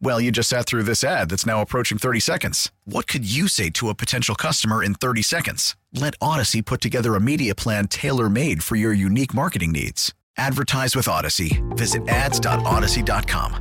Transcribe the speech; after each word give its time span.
Well, 0.00 0.20
you 0.20 0.30
just 0.30 0.48
sat 0.48 0.66
through 0.66 0.82
this 0.82 1.02
ad 1.02 1.30
that's 1.30 1.46
now 1.46 1.60
approaching 1.60 1.98
30 1.98 2.20
seconds. 2.20 2.70
What 2.84 3.06
could 3.06 3.24
you 3.24 3.48
say 3.48 3.70
to 3.70 3.88
a 3.88 3.94
potential 3.94 4.34
customer 4.34 4.82
in 4.82 4.94
30 4.94 5.22
seconds? 5.22 5.76
Let 5.92 6.18
Audacy 6.18 6.64
put 6.64 6.80
together 6.80 7.14
a 7.14 7.20
media 7.20 7.54
plan 7.54 7.88
tailor 7.88 8.28
made 8.28 8.62
for 8.62 8.76
your 8.76 8.92
unique 8.92 9.32
marketing 9.32 9.72
needs. 9.72 10.12
Advertise 10.36 10.96
with 10.96 11.06
Audacy. 11.06 11.62
Visit 11.76 12.08
ads.audacy.com. 12.08 13.60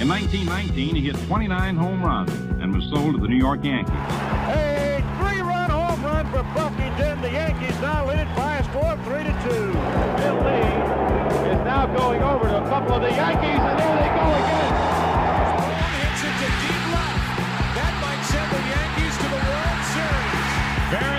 In 0.00 0.08
1919, 0.08 0.94
he 0.94 1.02
hit 1.02 1.16
29 1.26 1.76
home 1.76 2.02
runs 2.02 2.30
and 2.62 2.74
was 2.74 2.84
sold 2.88 3.14
to 3.16 3.20
the 3.20 3.28
New 3.28 3.36
York 3.36 3.62
Yankees. 3.62 3.92
A 3.92 5.04
three-run 5.18 5.68
home 5.70 6.02
run 6.02 6.24
for 6.26 6.42
Buffington. 6.54 7.20
The 7.20 7.30
Yankees 7.30 7.78
now 7.82 8.06
lead 8.06 8.20
it 8.20 8.36
by 8.36 8.56
a 8.58 8.64
score 8.64 8.92
of 8.92 9.04
three 9.04 9.24
to 9.24 9.32
two. 9.44 9.72
Bill 10.16 10.40
Lee 10.46 11.50
is 11.52 11.60
now 11.64 11.86
going 11.94 12.22
over 12.22 12.44
to 12.48 12.64
a 12.64 12.68
couple 12.68 12.94
of 12.94 13.02
the 13.02 13.10
Yankees, 13.10 13.60
and 13.60 13.78
there 13.78 13.96
they 14.00 14.08
go 14.16 14.25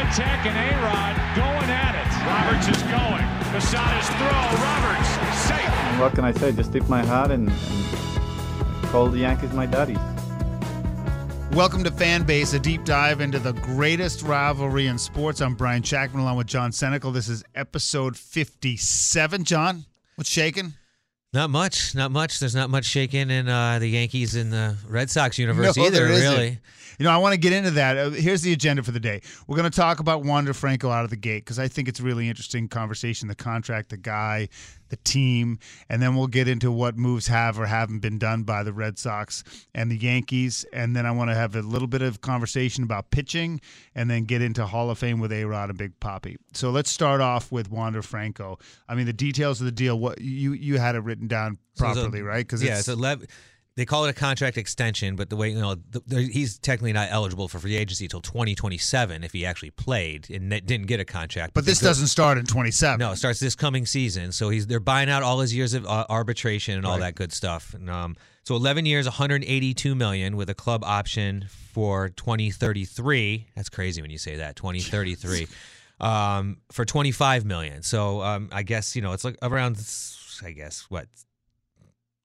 Varitek 0.07 0.45
and 0.45 0.57
A-Rod 0.57 1.35
going 1.35 1.69
at 1.69 1.93
it. 1.93 2.07
Roberts 2.25 2.67
is 2.69 2.81
going. 2.83 3.23
Posada's 3.51 4.07
throw. 4.15 4.63
Roberts 4.63 5.09
safe. 5.45 5.99
What 5.99 6.13
can 6.13 6.23
I 6.23 6.31
say? 6.31 6.53
Just 6.53 6.71
tip 6.71 6.87
my 6.87 7.03
hat 7.03 7.29
and, 7.29 7.49
and 7.49 8.83
call 8.87 9.09
the 9.09 9.19
Yankees 9.19 9.51
my 9.51 9.65
daddies. 9.65 9.97
Welcome 11.51 11.83
to 11.83 11.91
Fanbase, 11.91 12.53
a 12.53 12.59
deep 12.59 12.85
dive 12.85 13.19
into 13.19 13.37
the 13.37 13.51
greatest 13.51 14.21
rivalry 14.21 14.87
in 14.87 14.97
sports. 14.97 15.41
I'm 15.41 15.55
Brian 15.55 15.83
Chapman 15.83 16.21
along 16.21 16.37
with 16.37 16.47
John 16.47 16.71
Senecal. 16.71 17.11
This 17.13 17.27
is 17.27 17.43
episode 17.53 18.15
57. 18.15 19.43
John, 19.43 19.83
what's 20.15 20.29
shaking? 20.29 20.73
Not 21.37 21.51
much, 21.51 21.93
not 21.93 22.09
much. 22.09 22.39
There's 22.39 22.55
not 22.55 22.71
much 22.71 22.85
shaking 22.85 23.29
in 23.29 23.47
uh, 23.47 23.77
the 23.77 23.87
Yankees 23.87 24.33
and 24.33 24.51
the 24.51 24.75
Red 24.87 25.07
Sox 25.11 25.37
universe 25.37 25.77
No, 25.77 25.85
either, 25.85 26.05
really. 26.05 26.57
You 26.97 27.03
know, 27.03 27.11
I 27.11 27.17
want 27.17 27.33
to 27.33 27.37
get 27.37 27.53
into 27.53 27.69
that. 27.69 27.95
Uh, 27.95 28.09
here's 28.09 28.41
the 28.41 28.53
agenda 28.53 28.81
for 28.81 28.89
the 28.89 28.99
day. 28.99 29.21
We're 29.45 29.55
going 29.55 29.69
to 29.69 29.75
talk 29.75 29.99
about 29.99 30.23
Wander 30.23 30.55
Franco 30.55 30.89
out 30.89 31.03
of 31.03 31.11
the 31.11 31.15
gate 31.15 31.45
because 31.45 31.59
I 31.59 31.67
think 31.67 31.87
it's 31.87 31.99
a 31.99 32.03
really 32.03 32.27
interesting 32.27 32.67
conversation 32.67 33.27
the 33.27 33.35
contract, 33.35 33.89
the 33.89 33.97
guy, 33.97 34.49
the 34.89 34.97
team, 34.97 35.59
and 35.89 36.01
then 36.01 36.15
we'll 36.15 36.27
get 36.27 36.47
into 36.47 36.71
what 36.71 36.97
moves 36.97 37.27
have 37.27 37.59
or 37.59 37.65
haven't 37.65 37.99
been 37.99 38.17
done 38.17 38.43
by 38.43 38.63
the 38.63 38.73
Red 38.73 38.97
Sox 38.97 39.43
and 39.73 39.91
the 39.91 39.97
Yankees. 39.97 40.65
And 40.73 40.95
then 40.95 41.05
I 41.05 41.11
want 41.11 41.29
to 41.29 41.35
have 41.35 41.55
a 41.55 41.61
little 41.61 41.87
bit 41.87 42.01
of 42.01 42.21
conversation 42.21 42.83
about 42.83 43.11
pitching 43.11 43.59
and 43.95 44.09
then 44.09 44.23
get 44.25 44.41
into 44.41 44.65
Hall 44.65 44.89
of 44.89 44.97
Fame 44.97 45.19
with 45.19 45.31
A 45.31 45.43
Rod 45.45 45.69
and 45.69 45.77
Big 45.77 45.99
Poppy. 45.99 46.37
So 46.53 46.69
let's 46.69 46.89
start 46.89 47.21
off 47.21 47.51
with 47.51 47.69
Wander 47.69 48.01
Franco. 48.01 48.59
I 48.87 48.95
mean, 48.95 49.05
the 49.05 49.13
details 49.13 49.59
of 49.61 49.65
the 49.65 49.71
deal, 49.71 49.99
what 49.99 50.21
you, 50.21 50.53
you 50.53 50.77
had 50.77 50.95
it 50.95 50.99
written 50.99 51.27
down 51.27 51.57
So 51.75 51.85
a- 51.85 51.93
properly, 51.93 52.21
right? 52.21 52.45
Because 52.45 52.63
yeah, 52.63 52.77
it's 52.79 52.87
11. 52.87 53.27
They 53.77 53.85
call 53.85 54.05
it 54.05 54.09
a 54.09 54.13
contract 54.13 54.57
extension, 54.57 55.15
but 55.15 55.29
the 55.29 55.35
way 55.35 55.49
you 55.51 55.59
know 55.61 55.75
the, 55.75 56.01
the, 56.07 56.21
he's 56.23 56.57
technically 56.57 56.93
not 56.93 57.09
eligible 57.11 57.47
for 57.47 57.59
free 57.59 57.75
agency 57.77 58.05
until 58.05 58.21
2027 58.21 59.23
if 59.23 59.31
he 59.33 59.45
actually 59.45 59.69
played 59.69 60.29
and 60.31 60.49
didn't 60.49 60.87
get 60.87 60.99
a 60.99 61.05
contract. 61.05 61.53
but 61.53 61.63
this 61.63 61.79
go- 61.79 61.87
doesn't 61.87 62.07
start 62.07 62.39
in 62.39 62.45
27. 62.45 62.99
No, 62.99 63.11
it 63.11 63.17
starts 63.17 63.39
this 63.39 63.55
coming 63.55 63.85
season. 63.85 64.31
So 64.31 64.49
he's 64.49 64.65
they're 64.67 64.79
buying 64.79 65.09
out 65.11 65.21
all 65.23 65.39
his 65.39 65.53
years 65.55 65.73
of 65.75 65.85
uh, 65.85 66.05
arbitration 66.09 66.75
and 66.75 66.85
all 66.85 66.93
Right. 66.93 67.01
that 67.01 67.15
good 67.15 67.31
stuff. 67.31 67.73
And, 67.75 67.89
um, 67.89 68.15
so 68.43 68.55
11 68.55 68.85
years, 68.85 69.05
182 69.05 69.93
million 69.93 70.35
with 70.37 70.49
a 70.49 70.55
club 70.55 70.83
option 70.83 71.45
for 71.73 72.09
2033. 72.09 73.47
That's 73.55 73.69
crazy 73.69 74.01
when 74.01 74.09
you 74.09 74.17
say 74.17 74.37
that. 74.37 74.55
2033 74.55 75.47
um, 75.99 76.57
for 76.71 76.83
25 76.85 77.45
million. 77.45 77.83
So 77.83 78.21
um, 78.21 78.49
I 78.51 78.63
guess 78.63 78.95
you 78.95 79.01
know 79.01 79.11
it's 79.13 79.23
like 79.23 79.37
around. 79.41 79.77
I 80.43 80.51
guess 80.51 80.85
what. 80.89 81.07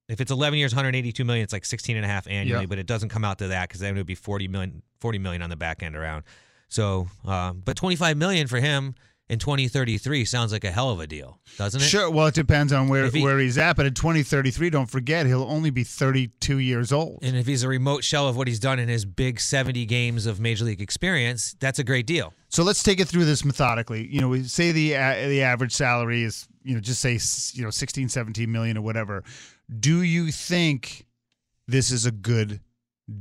If 0.08 0.20
it's 0.20 0.30
11 0.30 0.58
years, 0.58 0.74
182 0.74 1.24
million, 1.24 1.44
it's 1.44 1.52
like 1.52 1.64
16 1.64 1.96
and 1.96 2.04
a 2.04 2.08
half 2.08 2.26
annually, 2.28 2.62
but 2.66 2.78
it 2.78 2.86
doesn't 2.86 3.08
come 3.08 3.24
out 3.24 3.38
to 3.38 3.48
that 3.48 3.68
because 3.68 3.80
then 3.80 3.94
it 3.94 3.98
would 3.98 4.06
be 4.06 4.14
40 4.14 4.48
million, 4.48 4.82
40 5.00 5.18
million 5.18 5.42
on 5.42 5.50
the 5.50 5.56
back 5.56 5.82
end 5.82 5.96
around. 5.96 6.24
So, 6.68 7.08
um, 7.24 7.62
but 7.64 7.76
25 7.76 8.16
million 8.16 8.46
for 8.46 8.58
him 8.58 8.94
in 9.28 9.38
2033 9.38 10.24
sounds 10.24 10.52
like 10.52 10.64
a 10.64 10.70
hell 10.70 10.90
of 10.90 11.00
a 11.00 11.06
deal, 11.06 11.38
doesn't 11.56 11.80
it? 11.80 11.84
Sure. 11.84 12.10
Well, 12.10 12.26
it 12.26 12.34
depends 12.34 12.72
on 12.72 12.88
where, 12.88 13.08
he- 13.08 13.22
where 13.22 13.38
he's 13.38 13.56
at. 13.58 13.76
But 13.76 13.86
in 13.86 13.94
2033, 13.94 14.70
don't 14.70 14.90
forget, 14.90 15.24
he'll 15.26 15.44
only 15.44 15.70
be 15.70 15.84
32 15.84 16.58
years 16.58 16.92
old. 16.92 17.20
And 17.22 17.36
if 17.36 17.46
he's 17.46 17.62
a 17.62 17.68
remote 17.68 18.04
shell 18.04 18.26
of 18.28 18.36
what 18.36 18.48
he's 18.48 18.58
done 18.60 18.78
in 18.78 18.88
his 18.88 19.04
big 19.04 19.38
70 19.40 19.86
games 19.86 20.26
of 20.26 20.40
major 20.40 20.64
league 20.64 20.80
experience, 20.82 21.54
that's 21.60 21.78
a 21.78 21.84
great 21.84 22.06
deal. 22.06 22.34
So 22.48 22.62
let's 22.62 22.82
take 22.82 23.00
it 23.00 23.06
through 23.08 23.24
this 23.24 23.44
methodically. 23.44 24.06
You 24.12 24.20
know, 24.20 24.28
we 24.28 24.42
say 24.42 24.72
the 24.72 24.92
a- 24.94 25.28
the 25.28 25.42
average 25.42 25.72
salary 25.72 26.22
is, 26.22 26.46
you 26.64 26.74
know, 26.74 26.80
just 26.80 27.00
say 27.00 27.18
you 27.56 27.64
know 27.64 27.70
16, 27.70 28.08
17 28.10 28.50
million 28.52 28.76
or 28.76 28.82
whatever. 28.82 29.24
Do 29.78 30.02
you 30.02 30.30
think 30.30 31.06
this 31.66 31.90
is 31.90 32.06
a 32.06 32.10
good 32.10 32.60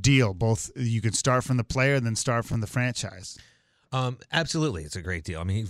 deal? 0.00 0.34
Both 0.34 0.70
you 0.76 1.00
can 1.00 1.12
start 1.12 1.44
from 1.44 1.56
the 1.56 1.64
player 1.64 1.94
and 1.94 2.06
then 2.06 2.16
start 2.16 2.44
from 2.44 2.60
the 2.60 2.66
franchise. 2.66 3.38
Um, 3.92 4.18
absolutely, 4.32 4.84
it's 4.84 4.96
a 4.96 5.02
great 5.02 5.24
deal. 5.24 5.40
I 5.40 5.44
mean, 5.44 5.68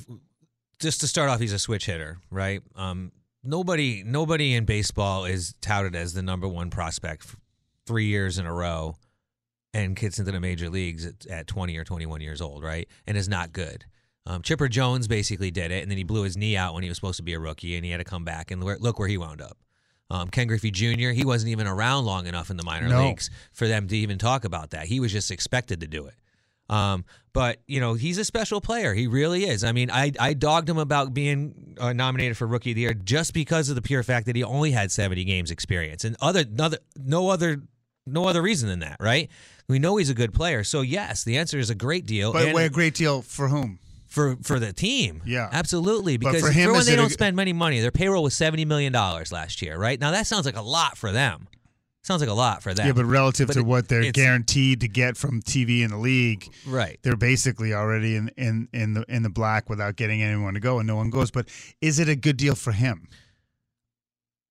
just 0.79 1.01
to 1.01 1.09
start 1.09 1.29
off, 1.29 1.41
he's 1.41 1.53
a 1.53 1.59
switch 1.59 1.87
hitter, 1.87 2.19
right? 2.31 2.63
Um, 2.77 3.13
nobody, 3.43 4.03
nobody 4.05 4.55
in 4.55 4.65
baseball 4.65 5.25
is 5.25 5.55
touted 5.61 5.97
as 5.97 6.15
the 6.15 6.23
number 6.23 6.47
one 6.47 6.71
prospect 6.71 7.27
three 7.87 8.07
years 8.07 8.39
in 8.39 8.47
a 8.47 8.53
row, 8.53 8.97
and 9.75 9.97
gets 9.97 10.19
into 10.19 10.31
the 10.31 10.41
major 10.41 10.69
leagues 10.69 11.07
at, 11.07 11.27
at 11.27 11.47
20 11.47 11.77
or 11.77 11.85
21 11.85 12.21
years 12.21 12.41
old, 12.41 12.63
right? 12.63 12.89
And 13.07 13.17
is 13.17 13.29
not 13.29 13.53
good. 13.53 13.85
Um, 14.27 14.43
Chipper 14.43 14.69
Jones 14.69 15.09
basically 15.09 15.51
did 15.51 15.71
it, 15.71 15.83
and 15.83 15.91
then 15.91 15.99
he 15.99 16.05
blew 16.05 16.23
his 16.23 16.37
knee 16.37 16.57
out 16.57 16.75
when 16.75 16.83
he 16.83 16.89
was 16.89 16.97
supposed 16.97 17.17
to 17.17 17.23
be 17.23 17.33
a 17.33 17.41
rookie, 17.41 17.75
and 17.75 17.85
he 17.85 17.91
had 17.91 17.99
to 17.99 18.05
come 18.05 18.25
back. 18.25 18.51
And 18.51 18.63
look 18.63 18.99
where 18.99 19.09
he 19.09 19.19
wound 19.19 19.41
up. 19.41 19.59
Um, 20.13 20.29
Ken 20.29 20.47
Griffey 20.47 20.71
Jr. 20.71 21.11
He 21.11 21.25
wasn't 21.25 21.51
even 21.53 21.67
around 21.67 22.05
long 22.05 22.27
enough 22.27 22.51
in 22.51 22.57
the 22.59 22.63
minor 22.63 22.87
No. 22.89 23.09
leagues 23.09 23.31
for 23.53 23.67
them 23.67 23.89
to 23.89 23.97
even 23.97 24.19
talk 24.19 24.45
about 24.45 24.71
that. 24.71 24.87
He 24.87 25.01
was 25.01 25.11
just 25.11 25.31
expected 25.31 25.81
to 25.81 25.87
do 25.87 26.07
it. 26.07 26.15
Um, 26.69 27.05
but 27.33 27.61
you 27.67 27.81
know, 27.81 27.95
he's 27.95 28.19
a 28.19 28.25
special 28.25 28.61
player. 28.61 28.93
He 28.95 29.07
really 29.07 29.45
is. 29.45 29.65
I 29.65 29.73
mean, 29.73 29.91
I 29.91 30.13
I 30.21 30.35
dogged 30.35 30.69
him 30.69 30.79
about 30.79 31.15
being 31.15 31.77
uh, 31.81 31.93
nominated 31.93 32.37
for 32.37 32.47
Rookie 32.47 32.73
of 32.73 32.75
the 32.77 32.83
Year 32.83 32.95
just 32.95 33.33
because 33.33 33.69
of 33.69 33.75
the 33.75 33.83
pure 33.83 34.03
fact 34.03 34.27
that 34.27 34.37
he 34.37 34.45
only 34.45 34.71
had 34.71 34.91
70 34.93 35.25
games 35.25 35.51
experience, 35.51 36.05
and 36.05 36.15
other 36.21 36.45
other 36.59 36.79
no 36.97 37.29
other 37.31 37.63
no 38.07 38.27
other 38.27 38.43
reason 38.43 38.69
than 38.69 38.81
that, 38.81 38.97
right? 39.01 39.31
We 39.69 39.79
know 39.79 39.97
he's 39.97 40.11
a 40.11 40.15
good 40.15 40.35
player, 40.35 40.63
so 40.65 40.83
yes, 40.83 41.25
the 41.25 41.39
answer 41.39 41.59
is 41.59 41.71
a 41.71 41.75
great 41.75 42.05
deal. 42.07 42.33
But 42.33 42.47
and 42.47 42.55
wait, 42.55 42.67
a 42.67 42.71
great 42.71 42.95
deal 42.95 43.23
for 43.23 43.49
whom? 43.49 43.79
For 44.13 44.37
for 44.43 44.59
the 44.61 44.73
team, 44.73 45.23
Yeah. 45.25 45.49
absolutely. 45.53 46.17
But 46.19 46.33
Because 46.33 46.43
for 46.49 46.53
him, 46.53 46.71
when 46.71 46.81
is 46.81 46.87
they 46.87 46.97
don't 46.97 47.09
g- 47.09 47.15
spend 47.15 47.35
many 47.35 47.53
money, 47.53 47.81
their 47.81 47.91
payroll 47.91 48.23
was 48.23 48.35
70 48.35 48.65
million 48.65 48.93
dollars 48.93 49.33
last 49.33 49.63
year, 49.63 49.77
right? 49.79 49.99
Now 49.99 50.11
that 50.13 50.27
sounds 50.27 50.47
like 50.47 50.57
a 50.57 50.63
lot 50.63 50.97
for 50.99 51.11
them. 51.13 51.49
Sounds 52.05 52.21
like 52.21 52.29
a 52.31 52.35
lot 52.35 52.65
for 52.65 52.75
them. 52.75 52.87
Yeah, 52.89 52.93
but 52.95 53.05
relative 53.05 53.47
But 53.47 53.53
to 53.55 53.61
it- 53.61 53.67
what 53.67 53.89
they're 53.89 54.11
guaranteed 54.11 54.81
to 54.81 54.89
get 54.89 55.17
from 55.17 55.41
TV 55.41 55.83
in 55.83 55.91
the 55.91 55.97
league, 55.97 56.53
right. 56.67 56.99
they're 57.03 57.17
basically 57.17 57.73
already 57.73 58.17
in, 58.17 58.29
in, 58.37 58.69
in 58.73 58.95
the 58.95 59.05
in 59.09 59.23
the 59.23 59.31
black 59.31 59.71
without 59.71 59.95
getting 59.97 60.21
anyone 60.21 60.55
to 60.55 60.61
go, 60.61 60.79
and 60.81 60.87
no 60.87 60.97
one 60.97 61.11
goes. 61.11 61.31
But 61.31 61.49
is 61.81 61.99
it 62.01 62.09
a 62.09 62.17
good 62.17 62.37
deal 62.37 62.55
for 62.57 62.73
him? 62.73 63.07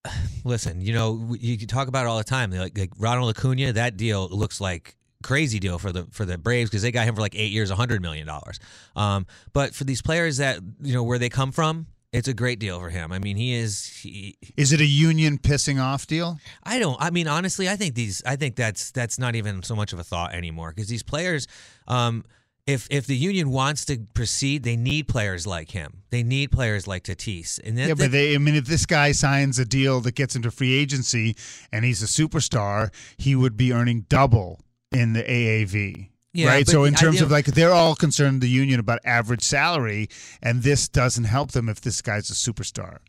listen, 0.44 0.82
you 0.82 0.94
know, 0.94 1.36
you 1.40 1.58
talk 1.68 1.88
about 1.88 2.06
it 2.06 2.10
all 2.10 2.18
the 2.18 2.24
time. 2.24 2.52
Like, 2.52 2.78
like 2.78 2.92
Ronald 2.98 3.36
Acuna, 3.38 3.74
that 3.74 3.98
deal 3.98 4.28
looks 4.30 4.60
like 4.62 4.96
crazy 5.22 5.60
deal 5.60 5.80
for 5.80 5.92
the 5.92 6.06
for 6.12 6.26
the 6.26 6.38
Braves 6.38 6.70
because 6.70 6.82
they 6.82 6.92
got 6.92 7.08
him 7.08 7.16
for 7.16 7.22
like 7.22 7.36
eight 7.36 7.52
years, 7.52 7.72
a 7.72 7.76
hundred 7.76 8.02
million 8.02 8.28
dollars. 8.28 8.60
Um, 8.96 9.26
but 9.54 9.74
for 9.74 9.84
these 9.84 10.02
players 10.02 10.38
that 10.38 10.60
you 10.82 10.94
know 10.94 11.04
where 11.04 11.20
they 11.20 11.30
come 11.30 11.52
from, 11.52 11.88
it's 12.14 12.28
a 12.28 12.34
great 12.34 12.60
deal 12.60 12.80
for 12.80 12.90
him. 12.90 13.12
I 13.12 13.20
mean, 13.20 13.38
he 13.38 13.54
is. 13.54 13.86
He, 13.86 14.38
Is 14.58 14.74
it 14.74 14.82
a 14.82 14.86
union 14.86 15.38
pissing 15.38 15.82
off 15.82 16.08
deal? 16.08 16.40
I 16.64 16.78
don't. 16.78 17.02
I 17.02 17.10
mean, 17.10 17.28
honestly, 17.28 17.70
I 17.70 17.78
think 17.78 17.96
these. 17.96 18.22
I 18.26 18.36
think 18.36 18.56
that's 18.56 18.92
that's 18.92 19.18
not 19.18 19.36
even 19.36 19.64
so 19.64 19.76
much 19.76 19.94
of 19.94 20.00
a 20.00 20.04
thought 20.04 20.34
anymore 20.34 20.72
because 20.76 20.90
these 20.90 21.04
players. 21.04 21.48
Um, 21.88 22.26
if 22.68 22.88
if 22.92 23.08
the 23.08 23.16
union 23.16 23.50
wants 23.50 23.86
to 23.86 24.00
proceed, 24.14 24.64
they 24.64 24.76
need 24.76 25.08
players 25.08 25.48
like 25.48 25.72
him. 25.72 26.04
They 26.10 26.22
need 26.22 26.52
players 26.52 26.86
like 26.86 27.04
Tatis. 27.04 27.60
And 27.64 27.78
that, 27.78 27.88
Yeah, 27.88 27.94
but 27.96 28.12
they, 28.12 28.36
I 28.36 28.38
mean, 28.38 28.56
if 28.56 28.66
this 28.66 28.86
guy 28.86 29.14
signs 29.14 29.58
a 29.58 29.66
deal 29.66 30.00
that 30.02 30.16
gets 30.16 30.36
into 30.36 30.52
free 30.52 30.74
agency 30.74 31.36
and 31.72 31.84
he's 31.84 32.04
a 32.04 32.06
superstar, 32.06 32.94
he 33.18 33.36
would 33.36 33.58
be 33.58 33.74
earning 33.74 34.06
double 34.10 34.60
in 34.92 35.14
the 35.14 35.24
AAV. 35.24 36.10
Yeah, 36.34 36.48
right. 36.48 36.68
So 36.68 36.86
in 36.86 36.94
terms 36.94 37.22
of 37.22 37.30
like, 37.30 37.46
they're 37.46 37.74
all 37.74 37.96
concerned 37.96 38.42
the 38.42 38.48
union 38.48 38.80
about 38.80 39.00
average 39.04 39.44
salary, 39.44 40.08
and 40.42 40.64
this 40.64 40.88
doesn't 40.88 41.26
help 41.26 41.52
them 41.52 41.68
if 41.68 41.82
this 41.82 42.02
guy's 42.02 42.30
a 42.30 42.34
superstar. 42.34 43.00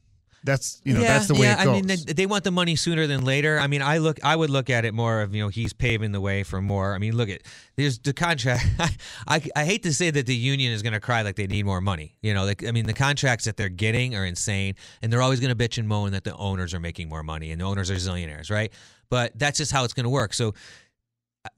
That's 0.45 0.81
you 0.85 0.93
know 0.93 1.01
yeah, 1.03 1.09
that's 1.09 1.29
the 1.29 1.35
way 1.35 1.43
yeah, 1.43 1.63
it 1.63 1.65
goes. 1.65 1.69
I 1.69 1.73
mean, 1.73 1.87
they, 1.87 2.13
they 2.13 2.27
want 2.27 2.43
the 2.43 2.51
money 2.51 2.75
sooner 2.75 3.07
than 3.07 3.25
later. 3.25 3.61
I 3.61 3.69
mean, 3.69 3.81
I 3.81 3.99
look, 3.99 4.19
I 4.25 4.35
would 4.35 4.51
look 4.51 4.71
at 4.71 4.85
it 4.85 4.93
more 4.93 5.23
of 5.23 5.35
you 5.35 5.43
know 5.43 5.49
he's 5.49 5.73
paving 5.73 6.11
the 6.11 6.21
way 6.21 6.43
for 6.43 6.61
more. 6.61 6.95
I 6.95 6.99
mean, 6.99 7.17
look 7.17 7.29
at 7.29 7.43
there's 7.77 8.01
the 8.01 8.13
contract. 8.13 8.67
I, 9.29 9.41
I 9.55 9.65
hate 9.65 9.85
to 9.85 9.95
say 9.95 10.11
that 10.11 10.27
the 10.27 10.35
union 10.35 10.73
is 10.73 10.83
going 10.83 10.95
to 10.95 11.01
cry 11.01 11.23
like 11.23 11.37
they 11.37 11.47
need 11.47 11.65
more 11.65 11.81
money. 11.81 12.17
You 12.23 12.35
know, 12.35 12.45
like 12.45 12.67
I 12.67 12.73
mean, 12.73 12.87
the 12.87 12.93
contracts 12.93 13.45
that 13.45 13.57
they're 13.57 13.69
getting 13.69 14.17
are 14.17 14.25
insane, 14.25 14.75
and 15.01 15.13
they're 15.13 15.23
always 15.23 15.39
going 15.39 15.57
to 15.57 15.69
bitch 15.69 15.79
and 15.79 15.87
moan 15.87 16.11
that 16.11 16.25
the 16.25 16.35
owners 16.35 16.75
are 16.75 16.81
making 16.81 17.09
more 17.09 17.23
money 17.23 17.53
and 17.53 17.61
the 17.61 17.65
owners 17.65 17.89
are 17.89 17.95
zillionaires, 17.95 18.51
right? 18.51 18.73
But 19.11 19.39
that's 19.39 19.59
just 19.59 19.71
how 19.71 19.85
it's 19.85 19.93
going 19.93 20.05
to 20.05 20.11
work. 20.11 20.35
So 20.35 20.55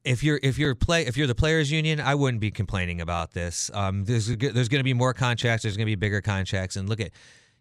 if 0.04 0.22
you're 0.22 0.40
if 0.42 0.58
you're 0.58 0.74
play 0.74 1.06
if 1.06 1.16
you're 1.16 1.26
the 1.26 1.34
players 1.34 1.70
union, 1.70 2.00
I 2.00 2.14
wouldn't 2.14 2.40
be 2.40 2.50
complaining 2.50 3.00
about 3.00 3.32
this. 3.32 3.70
Um, 3.74 4.04
there's 4.04 4.26
there's 4.36 4.68
going 4.68 4.80
to 4.80 4.84
be 4.84 4.94
more 4.94 5.12
contracts. 5.14 5.62
There's 5.62 5.76
going 5.76 5.86
to 5.86 5.90
be 5.90 5.94
bigger 5.96 6.20
contracts, 6.20 6.76
and 6.76 6.88
look 6.88 7.00
at 7.00 7.10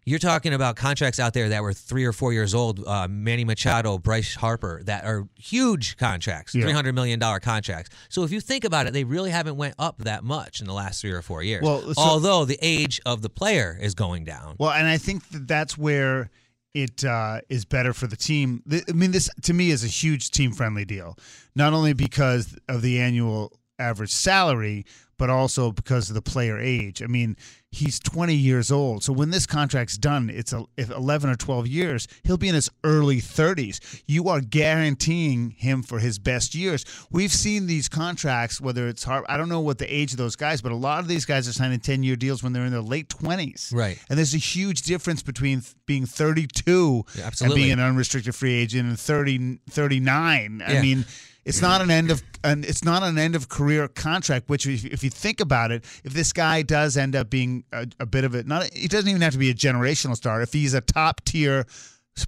you're 0.06 0.18
talking 0.18 0.52
about 0.52 0.76
contracts 0.76 1.18
out 1.18 1.32
there 1.32 1.48
that 1.48 1.62
were 1.62 1.72
three 1.72 2.04
or 2.04 2.12
four 2.12 2.32
years 2.34 2.54
old. 2.54 2.86
Uh, 2.86 3.08
Manny 3.08 3.42
Machado, 3.42 3.96
Bryce 3.96 4.34
Harper, 4.34 4.82
that 4.84 5.04
are 5.06 5.26
huge 5.38 5.96
contracts, 5.96 6.54
Yeah. 6.54 6.64
three 6.64 6.72
hundred 6.72 6.94
million 6.94 7.18
dollar 7.18 7.40
contracts. 7.40 7.90
So 8.10 8.22
if 8.22 8.30
you 8.30 8.40
think 8.40 8.64
about 8.64 8.86
it, 8.86 8.92
they 8.92 9.04
really 9.04 9.30
haven't 9.30 9.56
went 9.56 9.74
up 9.78 9.98
that 9.98 10.22
much 10.22 10.60
in 10.60 10.66
the 10.66 10.74
last 10.74 11.00
three 11.00 11.12
or 11.12 11.22
four 11.22 11.42
years. 11.42 11.62
Well, 11.62 11.80
so- 11.94 12.00
although 12.02 12.44
the 12.44 12.58
age 12.60 13.00
of 13.06 13.22
the 13.22 13.30
player 13.30 13.78
is 13.80 13.94
going 13.94 14.24
down. 14.24 14.56
Well, 14.58 14.72
and 14.72 14.86
I 14.86 14.98
think 14.98 15.26
that 15.30 15.48
that's 15.48 15.78
where 15.78 16.30
it 16.74 17.04
uh, 17.04 17.40
is 17.48 17.64
better 17.64 17.92
for 17.92 18.06
the 18.06 18.16
team. 18.16 18.62
I 18.70 18.92
mean, 18.92 19.12
this 19.12 19.30
to 19.42 19.54
me 19.54 19.70
is 19.70 19.84
a 19.84 19.88
huge 19.88 20.30
team 20.30 20.52
friendly 20.52 20.84
deal, 20.84 21.16
not 21.54 21.72
only 21.72 21.92
because 21.92 22.58
of 22.68 22.82
the 22.82 23.00
annual 23.00 23.52
average 23.78 24.12
salary, 24.12 24.84
but 25.16 25.30
also 25.30 25.70
because 25.70 26.08
of 26.08 26.14
the 26.14 26.22
player 26.22 26.58
age. 26.58 27.02
I 27.02 27.06
mean, 27.06 27.36
he's 27.70 28.00
20 28.00 28.34
years 28.34 28.72
old. 28.72 29.02
So 29.04 29.12
when 29.12 29.30
this 29.30 29.46
contract's 29.46 29.96
done, 29.96 30.28
it's 30.30 30.52
a, 30.52 30.64
if 30.76 30.90
11 30.90 31.30
or 31.30 31.36
12 31.36 31.66
years, 31.66 32.08
he'll 32.24 32.36
be 32.36 32.48
in 32.48 32.54
his 32.54 32.70
early 32.82 33.18
30s. 33.18 34.02
You 34.06 34.28
are 34.28 34.40
guaranteeing 34.40 35.50
him 35.50 35.82
for 35.82 35.98
his 35.98 36.18
best 36.18 36.54
years. 36.54 36.84
We've 37.10 37.32
seen 37.32 37.66
these 37.66 37.88
contracts, 37.88 38.60
whether 38.60 38.88
it's 38.88 39.04
hard, 39.04 39.24
I 39.28 39.36
don't 39.36 39.48
know 39.48 39.60
what 39.60 39.78
the 39.78 39.92
age 39.92 40.12
of 40.12 40.18
those 40.18 40.36
guys, 40.36 40.60
but 40.60 40.72
a 40.72 40.76
lot 40.76 41.00
of 41.00 41.08
these 41.08 41.24
guys 41.24 41.48
are 41.48 41.52
signing 41.52 41.80
10 41.80 42.02
year 42.02 42.16
deals 42.16 42.42
when 42.42 42.52
they're 42.52 42.64
in 42.64 42.72
their 42.72 42.80
late 42.80 43.08
20s. 43.08 43.72
Right. 43.72 43.98
And 44.08 44.18
there's 44.18 44.34
a 44.34 44.38
huge 44.38 44.82
difference 44.82 45.22
between 45.22 45.62
being 45.86 46.06
32 46.06 47.04
Yeah, 47.16 47.30
and 47.40 47.54
being 47.54 47.72
an 47.72 47.80
unrestricted 47.80 48.34
free 48.34 48.54
agent 48.54 48.88
and 48.88 48.98
30, 48.98 49.60
39. 49.70 50.62
I 50.66 50.80
mean, 50.80 51.04
it's 51.44 51.60
not 51.60 51.80
an 51.80 51.90
end 51.90 52.10
of 52.10 52.22
and 52.42 52.64
it's 52.64 52.84
not 52.84 53.02
an 53.02 53.18
end 53.18 53.34
of 53.34 53.48
career 53.48 53.88
contract. 53.88 54.48
Which, 54.48 54.66
if, 54.66 54.84
if 54.84 55.04
you 55.04 55.10
think 55.10 55.40
about 55.40 55.70
it, 55.70 55.84
if 56.04 56.12
this 56.12 56.32
guy 56.32 56.62
does 56.62 56.96
end 56.96 57.14
up 57.14 57.30
being 57.30 57.64
a, 57.72 57.86
a 58.00 58.06
bit 58.06 58.24
of 58.24 58.34
it, 58.34 58.46
not 58.46 58.72
he 58.72 58.88
doesn't 58.88 59.08
even 59.08 59.22
have 59.22 59.32
to 59.32 59.38
be 59.38 59.50
a 59.50 59.54
generational 59.54 60.16
star. 60.16 60.42
If 60.42 60.52
he's 60.52 60.74
a 60.74 60.80
top 60.80 61.22
tier 61.24 61.66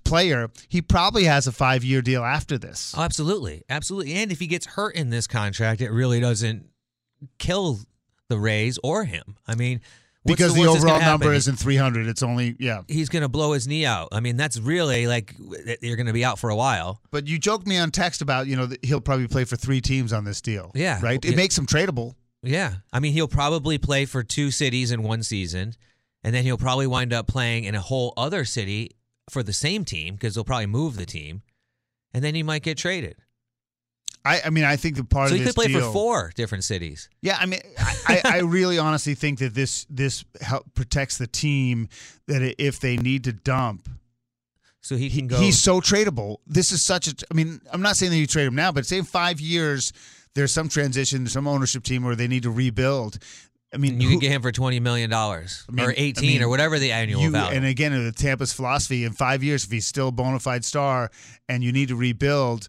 player, 0.05 0.51
he 0.69 0.83
probably 0.83 1.25
has 1.25 1.47
a 1.47 1.53
five 1.53 1.85
year 1.85 2.03
deal 2.03 2.25
after 2.25 2.59
this. 2.59 2.95
Oh, 2.97 3.03
absolutely, 3.03 3.63
absolutely. 3.69 4.15
And 4.15 4.33
if 4.33 4.39
he 4.39 4.47
gets 4.47 4.67
hurt 4.67 4.95
in 4.95 5.11
this 5.11 5.27
contract, 5.27 5.81
it 5.81 5.91
really 5.91 6.21
doesn't 6.21 6.69
kill 7.39 7.81
the 8.29 8.39
Rays 8.39 8.79
or 8.83 9.05
him. 9.05 9.37
I 9.47 9.55
mean, 9.55 9.81
what's 10.27 10.37
because 10.41 10.55
the, 10.55 10.61
worst 10.61 10.79
overall 10.79 11.01
number 11.01 11.33
isn't 11.33 11.57
300. 11.57 12.07
It's 12.07 12.23
only, 12.23 12.57
yeah. 12.59 12.83
He's 12.89 13.09
going 13.09 13.23
to 13.23 13.29
blow 13.29 13.53
his 13.53 13.67
knee 13.67 13.87
out. 13.87 14.09
I 14.13 14.21
mean, 14.21 14.37
that's 14.37 14.59
really 14.59 15.07
like 15.07 15.35
you're 15.81 15.97
going 15.97 16.07
to 16.07 16.13
be 16.13 16.25
out 16.25 16.39
for 16.39 16.51
a 16.51 16.57
while. 16.57 17.01
But 17.11 17.27
you 17.27 17.39
joked 17.39 17.67
me 17.67 17.79
on 17.79 17.91
text 17.91 18.21
about, 18.23 18.47
you 18.47 18.57
know, 18.57 18.67
that 18.67 18.85
he'll 18.85 19.01
probably 19.01 19.29
play 19.29 19.45
for 19.45 19.57
three 19.57 19.81
teams 19.81 20.13
on 20.13 20.25
this 20.25 20.41
deal. 20.41 20.71
Yeah. 20.75 21.01
Right? 21.03 21.25
It 21.25 21.31
Yeah. 21.31 21.37
makes 21.37 21.57
him 21.57 21.67
tradable. 21.67 22.15
Yeah. 22.43 22.75
I 22.93 23.01
mean, 23.01 23.13
he'll 23.13 23.29
probably 23.29 23.79
play 23.79 24.05
for 24.05 24.23
two 24.23 24.51
cities 24.51 24.93
in 24.93 25.03
one 25.03 25.23
season, 25.23 25.75
and 26.23 26.35
then 26.35 26.45
he'll 26.45 26.59
probably 26.59 26.87
wind 26.87 27.13
up 27.13 27.27
playing 27.27 27.65
in 27.65 27.75
a 27.75 27.81
whole 27.81 28.13
other 28.17 28.45
city 28.45 28.93
for 29.31 29.43
the 29.43 29.53
same 29.53 29.85
team 29.85 30.15
because 30.15 30.35
they'll 30.35 30.45
probably 30.45 30.67
move 30.67 30.97
the 30.97 31.07
team, 31.07 31.43
and 32.15 32.23
then 32.23 32.35
he 32.35 32.43
might 32.43 32.63
get 32.63 32.79
traded. 32.79 33.17
I, 34.27 34.41
I 34.47 34.51
mean, 34.51 34.65
I 34.65 34.77
think 34.77 34.97
the 34.97 35.05
part 35.05 35.31
of 35.31 35.39
this 35.39 35.39
deal 35.39 35.53
so 35.55 35.61
of 35.63 35.67
he 35.67 35.73
could 35.73 35.73
play 35.73 35.81
deal, 35.81 35.87
for 35.89 35.93
four 35.93 36.33
different 36.35 36.65
cities. 36.65 37.09
Yeah, 37.23 37.37
I 37.41 37.47
mean, 37.47 37.61
I, 37.79 37.95
I 38.07 38.21
I 38.25 38.39
really 38.41 38.79
honestly 38.79 39.15
think 39.15 39.39
that 39.39 39.55
this 39.55 39.87
this 39.89 40.25
help 40.41 40.75
protects 40.75 41.19
the 41.19 41.27
team 41.27 41.89
that 42.27 42.55
if 42.63 42.81
they 42.81 42.97
need 42.97 43.25
to 43.25 43.33
dump, 43.33 43.89
So 44.81 44.97
he 44.97 45.09
can 45.11 45.27
go. 45.29 45.39
he's 45.39 45.61
so 45.61 45.81
tradable. 45.81 46.39
This 46.47 46.73
is 46.73 46.83
such 46.85 47.09
a. 47.09 47.15
I 47.31 47.35
mean, 47.35 47.61
I'm 47.73 47.83
not 47.83 47.97
saying 47.97 48.13
that 48.13 48.19
you 48.19 48.27
trade 48.27 48.47
him 48.47 48.55
now, 48.55 48.73
but 48.73 48.85
say 48.87 48.99
in 48.99 49.05
five 49.05 49.41
years 49.41 49.93
there's 50.35 50.53
some 50.53 50.69
transition, 50.69 51.27
some 51.29 51.47
ownership 51.49 51.83
team 51.83 52.05
where 52.05 52.15
they 52.17 52.29
need 52.29 52.43
to 52.43 52.51
rebuild. 52.51 53.19
I 53.75 53.79
mean, 53.79 53.95
and 53.95 54.03
you 54.03 54.09
who- 54.09 54.15
can 54.15 54.21
get 54.21 54.31
him 54.33 54.43
for 54.43 54.53
twenty 54.53 54.81
million 54.81 55.11
dollars 55.11 55.65
I 55.69 55.73
mean- 55.73 55.85
or 55.87 55.91
I 55.91 55.95
eighteen 55.97 56.29
mean, 56.35 56.43
or 56.43 56.49
whatever 56.49 56.79
the 56.79 56.93
annual 56.93 57.21
you, 57.23 57.31
value. 57.31 57.57
And 57.57 57.67
again, 57.67 57.93
the 58.05 58.13
Tampa's 58.13 58.53
philosophy 58.53 59.05
in 59.05 59.13
five 59.13 59.43
years, 59.43 59.65
if 59.65 59.71
he's 59.71 59.87
still 59.87 60.09
a 60.09 60.13
bona 60.13 60.39
fide 60.39 60.65
star 60.65 61.11
and 61.49 61.65
you 61.65 61.73
need 61.73 61.89
to 61.89 61.97
rebuild, 61.97 62.69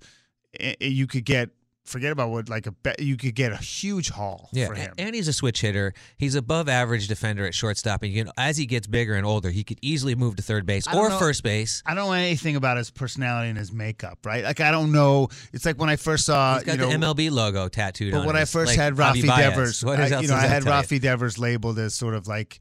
you 0.79 1.07
could 1.07 1.25
get 1.25 1.49
forget 1.85 2.11
about 2.11 2.29
what 2.29 2.49
like 2.49 2.67
a 2.67 2.71
bet. 2.71 2.99
You 2.99 3.15
could 3.15 3.33
get 3.33 3.53
a 3.53 3.57
huge 3.57 4.09
haul 4.09 4.49
Yeah, 4.51 4.67
for 4.67 4.75
him. 4.75 4.93
and 4.97 5.15
he's 5.15 5.29
a 5.29 5.33
switch 5.33 5.61
hitter. 5.61 5.93
He's 6.17 6.35
above 6.35 6.67
average 6.67 7.07
defender 7.07 7.45
at 7.45 7.55
shortstop, 7.55 8.03
and 8.03 8.11
you 8.11 8.25
know, 8.25 8.31
as 8.37 8.57
he 8.57 8.65
gets 8.65 8.87
bigger 8.87 9.15
and 9.15 9.25
older, 9.25 9.49
he 9.49 9.63
could 9.63 9.79
easily 9.81 10.13
move 10.13 10.35
to 10.35 10.41
third 10.43 10.65
base 10.65 10.85
or 10.93 11.07
know- 11.09 11.17
first 11.17 11.43
base. 11.43 11.81
I 11.85 11.93
don't 11.93 12.07
know 12.07 12.11
anything 12.13 12.57
about 12.57 12.75
his 12.77 12.91
personality 12.91 13.49
and 13.49 13.57
his 13.57 13.71
makeup, 13.71 14.19
right? 14.25 14.43
Like 14.43 14.59
I 14.59 14.71
don't 14.71 14.91
know. 14.91 15.29
It's 15.53 15.65
like 15.65 15.79
when 15.79 15.89
I 15.89 15.95
first 15.95 16.25
saw, 16.25 16.55
He's 16.55 16.63
got 16.63 16.73
you 16.73 16.97
know, 16.97 17.13
the 17.13 17.23
MLB 17.23 17.31
logo 17.31 17.69
tattooed 17.69 18.11
but 18.11 18.25
when 18.25 18.35
him. 18.35 18.41
I 18.41 18.45
first 18.45 18.71
like 18.71 18.77
had 18.79 18.95
Rafi 18.95 19.25
Devers, 19.25 19.83
I, 19.83 20.19
you 20.19 20.27
know, 20.27 20.35
I 20.35 20.39
had? 20.47 20.63
Rafi 20.63 20.99
Devers 20.99 21.39
labeled 21.39 21.79
as 21.79 21.93
sort 21.93 22.15
of 22.15 22.27
like 22.27 22.59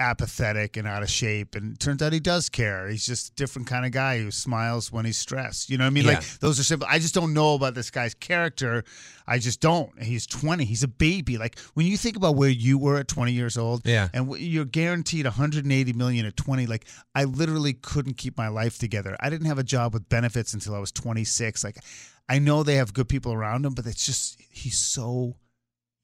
apathetic 0.00 0.76
and 0.76 0.86
out 0.88 1.02
of 1.02 1.08
shape, 1.10 1.54
and 1.54 1.78
turns 1.78 2.02
out 2.02 2.12
he 2.12 2.20
does 2.20 2.48
care. 2.48 2.88
He's 2.88 3.06
just 3.06 3.30
a 3.30 3.34
different 3.36 3.68
kind 3.68 3.86
of 3.86 3.92
guy 3.92 4.18
who 4.18 4.30
smiles 4.30 4.90
when 4.90 5.04
he's 5.04 5.16
stressed. 5.16 5.70
You 5.70 5.78
know 5.78 5.84
what 5.84 5.88
I 5.88 5.90
mean? 5.90 6.06
Like 6.06 6.22
those 6.40 6.58
are 6.58 6.64
simple. 6.64 6.88
I 6.90 6.98
just 6.98 7.14
don't 7.14 7.32
know 7.32 7.54
about 7.54 7.74
this 7.74 7.90
guy's 7.90 8.14
character. 8.14 8.84
I 9.26 9.38
just 9.38 9.60
don't. 9.60 10.02
He's 10.02 10.26
20. 10.26 10.64
He's 10.64 10.82
a 10.82 10.88
baby. 10.88 11.38
Like 11.38 11.58
when 11.74 11.86
you 11.86 11.96
think 11.96 12.16
about 12.16 12.36
where 12.36 12.50
you 12.50 12.76
were 12.76 12.96
at 12.98 13.08
20 13.08 13.32
years 13.32 13.56
old, 13.56 13.82
Yeah. 13.86 14.08
and 14.12 14.30
you're 14.38 14.64
guaranteed 14.64 15.24
180 15.26 15.92
million 15.92 16.26
at 16.26 16.36
20. 16.36 16.66
Like 16.66 16.86
I 17.14 17.24
literally 17.24 17.72
couldn't 17.74 18.16
keep 18.16 18.36
my 18.36 18.48
life 18.48 18.78
together. 18.78 19.16
I 19.20 19.30
didn't 19.30 19.46
have 19.46 19.58
a 19.58 19.64
job 19.64 19.94
with 19.94 20.08
benefits 20.08 20.54
until 20.54 20.74
I 20.74 20.78
was 20.78 20.92
26. 20.92 21.62
Like 21.64 21.76
I 22.28 22.38
know 22.38 22.62
they 22.62 22.76
have 22.76 22.92
good 22.94 23.08
people 23.08 23.32
around 23.32 23.64
him, 23.64 23.74
but 23.74 23.86
it's 23.86 24.04
just 24.04 24.40
he's 24.50 24.78
so 24.78 25.36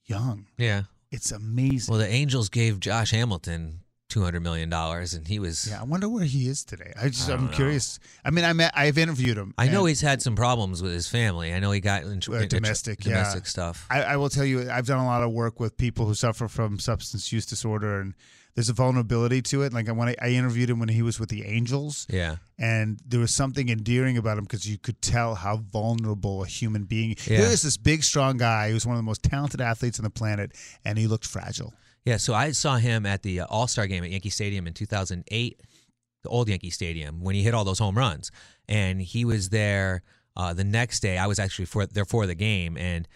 young. 0.07 0.47
Yeah. 0.57 0.83
It's 1.11 1.33
amazing. 1.33 1.93
Well, 1.93 2.01
the 2.01 2.09
Angels 2.09 2.49
gave 2.49 2.79
Josh 2.81 3.11
Hamilton 3.11 3.81
two 4.09 4.23
hundred 4.23 4.41
million 4.43 4.69
dollars, 4.69 5.15
and 5.15 5.27
he 5.27 5.39
was. 5.39 5.69
yeah, 5.71 5.81
I 5.81 5.85
wonder 5.85 6.09
where 6.09 6.25
he 6.25 6.49
is 6.49 6.65
today. 6.65 6.93
I 7.01 7.09
just 7.09 7.29
I 7.29 7.35
I'm 7.35 7.47
know. 7.47 7.53
curious. 7.53 7.99
I 8.25 8.31
mean, 8.31 8.45
I 8.45 8.53
met 8.53 8.73
I've 8.77 8.99
interviewed 8.99 9.37
him. 9.37 9.55
I 9.59 9.69
know 9.69 9.85
he's 9.87 10.01
had 10.01 10.21
some 10.23 10.35
problems 10.37 10.83
with 10.83 10.93
his 10.93 11.09
family. 11.09 11.53
I 11.55 11.59
know 11.61 11.71
he 11.73 11.81
got 11.81 12.03
in, 12.03 12.21
Uh, 12.33 12.45
domestic, 12.47 13.05
yeah. 13.05 13.13
domestic 13.15 13.47
stuff. 13.47 13.87
I, 13.91 14.03
I 14.03 14.17
will 14.17 14.29
tell 14.29 14.45
you, 14.45 14.71
I've 14.71 14.87
done 14.87 14.99
a 14.99 15.07
lot 15.07 15.23
of 15.23 15.31
work 15.33 15.59
with 15.61 15.77
people 15.77 16.07
who 16.07 16.15
suffer 16.15 16.49
from 16.49 16.79
substance 16.79 17.33
use 17.33 17.47
disorder, 17.47 18.01
and 18.01 18.15
there's 18.55 18.69
a 18.69 18.73
vulnerability 18.73 19.43
to 19.43 19.63
it. 19.63 19.73
Like 19.73 19.89
when 19.89 20.09
I, 20.09 20.17
I 20.21 20.29
interviewed 20.31 20.69
him 20.71 20.79
when 20.81 20.89
he 20.89 21.03
was 21.03 21.21
with 21.21 21.29
the 21.29 21.45
Angels, 21.45 22.07
Yeah. 22.11 22.37
and 22.59 22.99
there 23.07 23.21
was 23.21 23.35
something 23.35 23.69
endearing 23.69 24.17
about 24.19 24.39
him 24.39 24.45
because 24.45 24.67
you 24.69 24.77
could 24.79 25.01
tell 25.01 25.35
how 25.37 25.59
vulnerable 25.59 26.43
a 26.43 26.47
human 26.47 26.85
being. 26.85 27.11
Yeah. 27.27 27.39
Here 27.39 27.47
is 27.47 27.63
this 27.63 27.77
big, 27.77 28.03
strong 28.03 28.37
guy 28.37 28.71
who's 28.71 28.85
one 28.87 28.97
of 28.97 28.99
the 28.99 29.05
most 29.07 29.23
talented 29.23 29.61
athletes 29.61 29.99
on 29.99 30.05
the 30.05 30.11
planet, 30.11 30.53
and 30.85 30.99
he 30.99 31.07
looked 31.07 31.27
fragile. 31.27 31.73
Yeah, 32.05 32.17
so 32.17 32.35
I 32.35 32.53
saw 32.53 32.77
him 32.77 33.05
at 33.07 33.23
the 33.23 33.41
uh, 33.41 33.47
All 33.51 33.67
Star 33.69 33.87
game 33.87 34.03
at 34.05 34.11
Yankee 34.11 34.31
Stadium 34.31 34.67
in 34.67 34.73
2008, 34.73 35.61
the 36.23 36.29
old 36.29 36.49
Yankee 36.49 36.71
Stadium, 36.71 37.21
when 37.23 37.35
he 37.35 37.43
hit 37.43 37.55
all 37.55 37.65
those 37.65 37.79
home 37.79 37.97
runs. 37.97 38.31
And 38.69 39.01
he 39.03 39.25
was 39.25 39.51
there 39.51 40.03
uh, 40.37 40.55
the 40.55 40.65
next 40.65 41.01
day. 41.01 41.19
I 41.19 41.27
was 41.27 41.39
actually 41.39 41.67
for, 41.67 41.87
there 41.87 42.05
for 42.07 42.27
the 42.27 42.35
game 42.35 42.77
and 42.79 43.07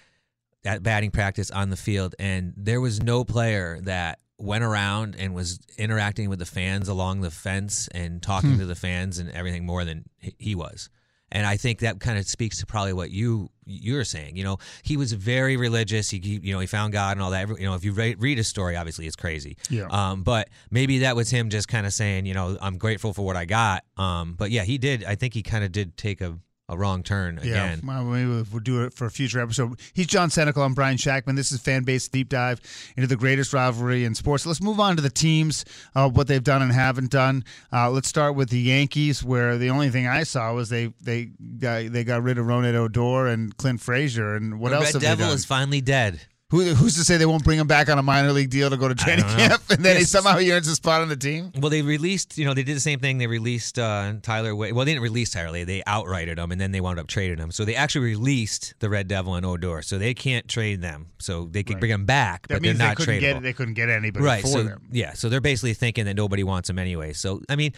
at 0.64 0.82
batting 0.82 1.10
practice 1.10 1.50
on 1.50 1.70
the 1.70 1.76
field. 1.76 2.14
And 2.18 2.52
there 2.56 2.80
was 2.80 3.02
no 3.02 3.24
player 3.24 3.78
that 3.82 4.18
went 4.44 4.62
around 4.62 5.16
and 5.18 5.34
was 5.34 5.58
interacting 5.78 6.28
with 6.28 6.38
the 6.38 6.46
fans 6.46 6.88
along 6.88 7.22
the 7.22 7.30
fence 7.30 7.88
and 7.88 8.22
talking 8.22 8.58
to 8.58 8.66
the 8.66 8.74
fans 8.74 9.18
and 9.18 9.30
everything 9.30 9.64
more 9.64 9.84
than 9.84 10.04
he- 10.38 10.54
was. 10.54 10.90
And 11.32 11.46
I 11.46 11.56
think 11.56 11.80
that 11.80 11.98
kind 11.98 12.16
of 12.16 12.28
speaks 12.28 12.60
to 12.60 12.66
probably 12.66 12.92
what 12.92 13.10
you 13.10 13.50
you're 13.66 14.04
saying. 14.04 14.36
You 14.36 14.44
know, 14.44 14.58
he 14.84 14.96
was 14.96 15.12
very 15.12 15.56
religious. 15.56 16.10
He, 16.10 16.18
you 16.18 16.52
know 16.52 16.60
he 16.60 16.66
found 16.66 16.92
God 16.92 17.16
and 17.16 17.22
all 17.22 17.30
that. 17.32 17.48
You 17.48 17.66
know, 17.66 17.74
if 17.74 17.84
you 17.84 17.92
read, 17.92 18.22
read 18.22 18.38
his 18.38 18.46
story, 18.46 18.76
obviously 18.76 19.06
it's 19.06 19.16
crazy. 19.16 19.56
Yeah. 19.68 19.86
Um, 19.90 20.22
but 20.22 20.48
maybe 20.70 20.98
that 21.00 21.16
was 21.16 21.30
him 21.30 21.48
just 21.50 21.66
kind 21.66 21.86
of 21.86 21.92
saying, 21.92 22.26
you 22.26 22.34
know, 22.34 22.56
I'm 22.60 22.78
grateful 22.78 23.12
for 23.12 23.22
what 23.22 23.36
I 23.36 23.46
got. 23.46 23.84
Um, 23.96 24.34
but 24.34 24.52
yeah, 24.52 24.62
he 24.62 24.78
did. 24.78 25.02
I 25.02 25.16
think 25.16 25.34
he 25.34 25.42
kind 25.42 25.64
of 25.64 25.72
did 25.72 25.96
take 25.96 26.20
a 26.20 26.38
a 26.68 26.76
wrong 26.78 27.02
turn 27.02 27.38
again. 27.38 27.80
Yeah, 27.84 27.86
well, 27.86 28.04
maybe 28.04 28.26
we'll 28.50 28.60
do 28.60 28.84
it 28.84 28.94
for 28.94 29.06
a 29.06 29.10
future 29.10 29.40
episode. 29.40 29.78
He's 29.92 30.06
John 30.06 30.30
Senecal. 30.30 30.64
I'm 30.64 30.72
Brian 30.74 30.96
Shackman. 30.96 31.36
This 31.36 31.52
is 31.52 31.60
Fan 31.60 31.82
Base 31.84 32.08
Deep 32.08 32.30
Dive 32.30 32.60
into 32.96 33.06
the 33.06 33.16
greatest 33.16 33.52
rivalry 33.52 34.04
in 34.04 34.14
sports. 34.14 34.46
Let's 34.46 34.62
move 34.62 34.80
on 34.80 34.96
to 34.96 35.02
the 35.02 35.10
teams, 35.10 35.64
uh, 35.94 36.08
what 36.08 36.26
they've 36.26 36.42
done 36.42 36.62
and 36.62 36.72
haven't 36.72 37.10
done. 37.10 37.44
Uh, 37.72 37.90
let's 37.90 38.08
start 38.08 38.34
with 38.34 38.48
the 38.48 38.60
Yankees, 38.60 39.22
where 39.22 39.58
the 39.58 39.68
only 39.70 39.90
thing 39.90 40.06
I 40.06 40.22
saw 40.22 40.54
was 40.54 40.70
they 40.70 40.92
they 41.02 41.26
got, 41.58 41.92
they 41.92 42.02
got 42.02 42.22
rid 42.22 42.38
of 42.38 42.46
Rougned 42.46 42.74
Odor 42.74 43.26
and 43.26 43.54
Clint 43.56 43.80
Frazier, 43.80 44.34
and 44.34 44.58
what 44.58 44.70
the 44.70 44.76
else 44.76 44.94
Red 44.94 45.02
have 45.02 45.18
Devil 45.18 45.34
is 45.34 45.44
finally 45.44 45.82
dead. 45.82 46.20
Who, 46.54 46.62
who's 46.74 46.94
to 46.96 47.04
say 47.04 47.16
they 47.16 47.26
won't 47.26 47.42
bring 47.42 47.58
him 47.58 47.66
back 47.66 47.88
on 47.88 47.98
a 47.98 48.02
minor 48.02 48.30
league 48.32 48.50
deal 48.50 48.70
to 48.70 48.76
go 48.76 48.86
to 48.86 48.94
training 48.94 49.24
camp, 49.24 49.60
and 49.70 49.84
then 49.84 49.96
he 49.96 50.04
somehow 50.04 50.36
he 50.38 50.52
earns 50.52 50.68
a 50.68 50.76
spot 50.76 51.02
on 51.02 51.08
the 51.08 51.16
team? 51.16 51.50
Well, 51.58 51.68
they 51.70 51.82
released, 51.82 52.38
you 52.38 52.44
know, 52.44 52.54
they 52.54 52.62
did 52.62 52.76
the 52.76 52.80
same 52.80 53.00
thing. 53.00 53.18
They 53.18 53.26
released 53.26 53.76
uh, 53.78 54.12
Tyler 54.22 54.54
Wade. 54.54 54.72
Well, 54.72 54.84
they 54.84 54.92
didn't 54.92 55.02
release 55.02 55.30
Tyler 55.32 55.50
Wade. 55.50 55.66
They 55.66 55.82
outrighted 55.86 56.38
him, 56.38 56.52
and 56.52 56.60
then 56.60 56.70
they 56.70 56.80
wound 56.80 57.00
up 57.00 57.08
trading 57.08 57.38
him. 57.38 57.50
So 57.50 57.64
they 57.64 57.74
actually 57.74 58.04
released 58.06 58.74
the 58.78 58.88
Red 58.88 59.08
Devil 59.08 59.34
and 59.34 59.44
Odor. 59.44 59.82
So 59.82 59.98
they 59.98 60.14
can't 60.14 60.46
trade 60.46 60.80
them. 60.80 61.08
So 61.18 61.46
they 61.50 61.64
can 61.64 61.80
bring 61.80 61.90
him 61.90 62.04
back, 62.06 62.46
That 62.46 62.54
but 62.56 62.62
they're 62.62 62.70
means 62.70 62.78
they 62.78 62.84
not 62.84 62.96
couldn't 62.98 63.14
tradable. 63.16 63.20
get 63.20 63.42
they 63.42 63.52
couldn't 63.52 63.74
get 63.74 63.88
anybody 63.88 64.24
right. 64.24 64.42
for 64.42 64.46
So 64.48 64.62
them. 64.62 64.82
yeah. 64.92 65.14
So 65.14 65.28
they're 65.28 65.40
basically 65.40 65.74
thinking 65.74 66.04
that 66.04 66.14
nobody 66.14 66.44
wants 66.44 66.70
him 66.70 66.78
anyway. 66.78 67.14
So 67.14 67.40
I 67.48 67.56
mean, 67.56 67.72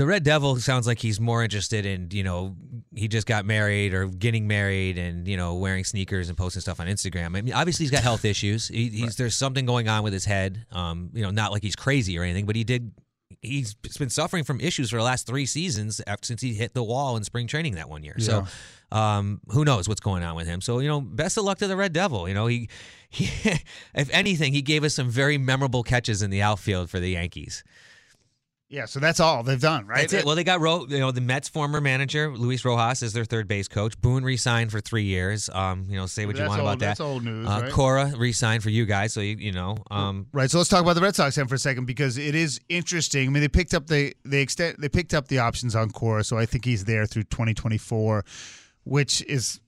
the 0.00 0.06
Red 0.06 0.22
Devil 0.24 0.56
sounds 0.56 0.86
like 0.86 0.98
he's 0.98 1.20
more 1.20 1.44
interested 1.44 1.84
in, 1.84 2.08
you 2.10 2.22
know, 2.22 2.56
he 2.94 3.06
just 3.06 3.26
got 3.26 3.44
married 3.44 3.92
or 3.92 4.06
getting 4.06 4.48
married 4.48 4.96
and, 4.96 5.28
you 5.28 5.36
know, 5.36 5.56
wearing 5.56 5.84
sneakers 5.84 6.30
and 6.30 6.38
posting 6.38 6.62
stuff 6.62 6.80
on 6.80 6.86
Instagram. 6.86 7.36
I 7.36 7.42
mean, 7.42 7.52
obviously 7.52 7.84
he's 7.84 7.90
got 7.90 8.02
health 8.02 8.24
issues. 8.34 8.68
He, 8.68 8.88
he's 8.88 9.16
there's 9.16 9.36
something 9.36 9.66
going 9.66 9.88
on 9.88 10.02
with 10.02 10.14
his 10.14 10.24
head. 10.24 10.64
Um, 10.72 11.10
you 11.12 11.20
know, 11.20 11.30
not 11.30 11.52
like 11.52 11.62
he's 11.62 11.76
crazy 11.76 12.18
or 12.18 12.22
anything, 12.22 12.46
but 12.46 12.56
he 12.56 12.64
did 12.64 12.92
he's 13.42 13.74
been 13.74 14.08
suffering 14.08 14.42
from 14.42 14.58
issues 14.58 14.88
for 14.88 14.96
the 14.96 15.02
last 15.02 15.26
3 15.26 15.44
seasons 15.44 16.00
after, 16.06 16.28
since 16.28 16.40
he 16.40 16.54
hit 16.54 16.72
the 16.72 16.82
wall 16.82 17.18
in 17.18 17.24
spring 17.24 17.46
training 17.46 17.74
that 17.74 17.90
one 17.90 18.02
year. 18.02 18.16
So, 18.20 18.46
um, 18.92 19.42
who 19.48 19.66
knows 19.66 19.86
what's 19.86 20.00
going 20.00 20.22
on 20.22 20.34
with 20.34 20.46
him. 20.46 20.62
So, 20.62 20.78
you 20.78 20.88
know, 20.88 21.02
best 21.02 21.36
of 21.36 21.44
luck 21.44 21.58
to 21.58 21.68
the 21.68 21.76
Red 21.76 21.92
Devil. 21.92 22.26
You 22.26 22.32
know, 22.32 22.46
he 22.46 22.70
he 23.10 23.26
if 23.94 24.08
anything, 24.12 24.54
he 24.54 24.62
gave 24.62 24.82
us 24.82 24.94
some 24.94 25.10
very 25.10 25.36
memorable 25.36 25.82
catches 25.82 26.22
in 26.22 26.30
the 26.30 26.40
outfield 26.40 26.88
for 26.88 27.00
the 27.00 27.10
Yankees. 27.10 27.64
Yeah, 28.72 28.84
so 28.84 29.00
that's 29.00 29.18
all 29.18 29.42
they've 29.42 29.60
done, 29.60 29.88
right? 29.88 30.02
That's 30.02 30.12
it. 30.12 30.24
Well, 30.24 30.36
they 30.36 30.44
got 30.44 30.60
Ro, 30.60 30.86
you 30.88 31.00
know 31.00 31.10
the 31.10 31.20
Mets 31.20 31.48
former 31.48 31.80
manager 31.80 32.32
Luis 32.32 32.64
Rojas 32.64 33.02
is 33.02 33.12
their 33.12 33.24
third 33.24 33.48
base 33.48 33.66
coach. 33.66 34.00
Boone 34.00 34.22
re-signed 34.22 34.70
for 34.70 34.80
three 34.80 35.02
years. 35.02 35.50
Um, 35.52 35.86
you 35.88 35.96
know, 35.96 36.06
say 36.06 36.24
what 36.24 36.36
you 36.36 36.42
want 36.46 36.60
old- 36.60 36.68
about 36.68 36.78
that. 36.78 36.86
that's 36.86 37.00
old 37.00 37.24
news, 37.24 37.48
Uh, 37.48 37.60
right? 37.64 37.72
Cora 37.72 38.12
re-signed 38.16 38.62
for 38.62 38.70
you 38.70 38.86
guys, 38.86 39.12
so 39.12 39.20
you 39.20 39.34
you 39.36 39.50
know. 39.50 39.76
Um, 39.90 40.26
Right. 40.32 40.48
So 40.48 40.58
let's 40.58 40.70
talk 40.70 40.82
about 40.82 40.94
the 40.94 41.00
Red 41.00 41.16
Sox 41.16 41.34
then 41.34 41.48
for 41.48 41.56
a 41.56 41.58
second 41.58 41.86
because 41.86 42.16
it 42.16 42.36
is 42.36 42.60
interesting. 42.68 43.26
I 43.28 43.30
mean, 43.32 43.40
they 43.42 43.48
picked 43.48 43.74
up 43.74 43.88
the 43.88 44.14
they 44.24 44.40
extend 44.40 44.76
they 44.78 44.88
picked 44.88 45.14
up 45.14 45.26
the 45.26 45.40
options 45.40 45.74
on 45.74 45.90
Cora, 45.90 46.22
so 46.22 46.38
I 46.38 46.46
think 46.46 46.64
he's 46.64 46.84
there 46.84 47.06
through 47.06 47.24
2024, 47.24 48.24
which 48.84 49.20
is 49.22 49.58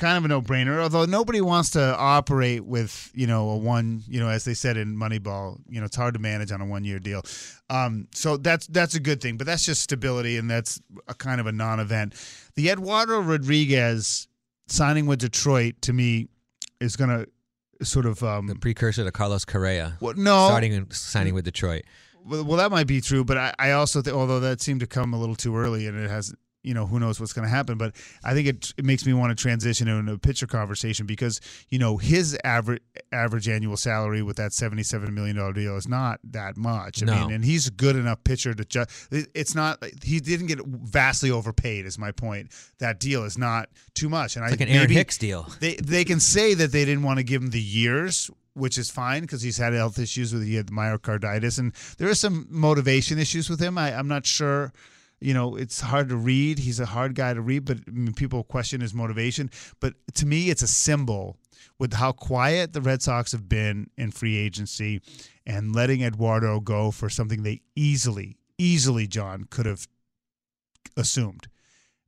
kind 0.00 0.16
of 0.16 0.24
a 0.24 0.28
no-brainer. 0.28 0.82
Although 0.82 1.04
nobody 1.04 1.40
wants 1.40 1.70
to 1.70 1.96
operate 1.96 2.64
with 2.64 3.12
you 3.14 3.26
know 3.26 3.50
a 3.50 3.56
one 3.56 4.02
you 4.08 4.18
know 4.18 4.28
as 4.28 4.44
they 4.44 4.54
said 4.54 4.76
in 4.76 4.96
Moneyball, 4.96 5.60
you 5.68 5.78
know 5.78 5.86
it's 5.86 5.96
hard 5.96 6.14
to 6.14 6.20
manage 6.20 6.50
on 6.50 6.60
a 6.60 6.66
one-year 6.66 6.98
deal. 6.98 7.22
Um, 7.68 8.08
so 8.12 8.36
that's 8.36 8.66
that's 8.66 8.94
a 8.94 9.00
good 9.00 9.20
thing, 9.20 9.36
but 9.36 9.46
that's 9.46 9.64
just 9.64 9.82
stability 9.82 10.36
and 10.38 10.50
that's 10.50 10.80
a 11.06 11.14
kind 11.14 11.40
of 11.40 11.46
a 11.46 11.52
non-event. 11.52 12.14
The 12.56 12.70
Eduardo 12.70 13.20
Rodriguez 13.20 14.26
signing 14.66 15.06
with 15.06 15.20
Detroit 15.20 15.74
to 15.82 15.92
me 15.92 16.28
is 16.80 16.96
going 16.96 17.10
to 17.10 17.84
sort 17.84 18.06
of 18.06 18.22
um, 18.22 18.46
the 18.46 18.54
precursor 18.54 19.04
to 19.04 19.12
Carlos 19.12 19.44
Correa. 19.44 19.96
Well, 20.00 20.14
no. 20.14 20.48
starting 20.48 20.74
and 20.74 20.92
signing 20.92 21.34
with 21.34 21.44
Detroit. 21.44 21.82
Well, 22.24 22.44
well, 22.44 22.56
that 22.58 22.70
might 22.70 22.86
be 22.86 23.00
true, 23.00 23.24
but 23.24 23.36
I, 23.36 23.54
I 23.58 23.70
also 23.72 24.02
think, 24.02 24.16
although 24.16 24.40
that 24.40 24.60
seemed 24.60 24.80
to 24.80 24.86
come 24.86 25.14
a 25.14 25.18
little 25.18 25.36
too 25.36 25.56
early, 25.56 25.86
and 25.86 25.98
it 25.98 26.10
has, 26.10 26.34
you 26.62 26.74
know, 26.74 26.86
who 26.86 27.00
knows 27.00 27.18
what's 27.18 27.32
going 27.32 27.46
to 27.46 27.50
happen. 27.54 27.78
But 27.78 27.94
I 28.24 28.34
think 28.34 28.48
it, 28.48 28.72
it 28.76 28.84
makes 28.84 29.06
me 29.06 29.12
want 29.12 29.36
to 29.36 29.40
transition 29.40 29.88
into 29.88 30.12
a 30.12 30.18
pitcher 30.18 30.46
conversation 30.46 31.06
because 31.06 31.40
you 31.68 31.78
know 31.78 31.96
his 31.96 32.36
average 32.44 32.82
average 33.12 33.48
annual 33.48 33.76
salary 33.76 34.22
with 34.22 34.36
that 34.36 34.52
seventy 34.52 34.82
seven 34.82 35.14
million 35.14 35.36
dollar 35.36 35.52
deal 35.52 35.76
is 35.76 35.88
not 35.88 36.20
that 36.24 36.56
much. 36.56 37.02
I 37.02 37.06
No. 37.06 37.20
mean, 37.20 37.32
and 37.36 37.44
he's 37.44 37.66
a 37.68 37.70
good 37.70 37.96
enough 37.96 38.22
pitcher 38.24 38.54
to 38.54 38.64
just. 38.64 38.90
It's 39.10 39.54
not. 39.54 39.82
He 40.02 40.20
didn't 40.20 40.46
get 40.46 40.60
vastly 40.64 41.30
overpaid. 41.30 41.86
Is 41.86 41.98
my 41.98 42.12
point. 42.12 42.50
That 42.78 43.00
deal 43.00 43.24
is 43.24 43.38
not 43.38 43.68
too 43.94 44.08
much, 44.08 44.36
and 44.36 44.44
It's 44.44 44.52
I 44.52 44.54
like 44.54 44.60
an 44.60 44.68
Aaron 44.68 44.82
maybe 44.84 44.94
Hicks 44.94 45.18
deal. 45.18 45.46
They 45.60 45.76
they 45.76 46.04
can 46.04 46.20
say 46.20 46.54
that 46.54 46.72
they 46.72 46.84
didn't 46.84 47.02
want 47.04 47.18
to 47.18 47.22
give 47.24 47.42
him 47.42 47.50
the 47.50 47.60
years, 47.60 48.30
which 48.54 48.76
is 48.78 48.90
fine 48.90 49.22
because 49.22 49.42
he's 49.42 49.56
had 49.58 49.72
health 49.72 49.98
issues 49.98 50.32
with 50.34 50.44
he 50.44 50.54
had 50.56 50.66
myocarditis, 50.66 51.58
and 51.58 51.72
there 51.98 52.08
is 52.08 52.20
some 52.20 52.46
motivation 52.50 53.18
issues 53.18 53.48
with 53.48 53.60
him. 53.60 53.78
I, 53.78 53.94
I'm 53.96 54.08
not 54.08 54.26
sure. 54.26 54.72
You 55.20 55.34
know, 55.34 55.56
it's 55.56 55.80
hard 55.80 56.08
to 56.08 56.16
read. 56.16 56.58
He's 56.58 56.80
a 56.80 56.86
hard 56.86 57.14
guy 57.14 57.34
to 57.34 57.40
read, 57.40 57.64
but 57.66 57.78
I 57.86 57.90
mean, 57.90 58.14
people 58.14 58.42
question 58.42 58.80
his 58.80 58.94
motivation. 58.94 59.50
But 59.78 59.94
to 60.14 60.26
me, 60.26 60.50
it's 60.50 60.62
a 60.62 60.68
symbol 60.68 61.36
with 61.78 61.92
how 61.94 62.12
quiet 62.12 62.72
the 62.72 62.80
Red 62.80 63.02
Sox 63.02 63.32
have 63.32 63.48
been 63.48 63.90
in 63.96 64.12
free 64.12 64.36
agency 64.36 65.02
and 65.46 65.74
letting 65.74 66.02
Eduardo 66.02 66.60
go 66.60 66.90
for 66.90 67.08
something 67.08 67.42
they 67.42 67.60
easily, 67.76 68.38
easily, 68.56 69.06
John, 69.06 69.46
could 69.50 69.66
have 69.66 69.86
assumed 70.96 71.48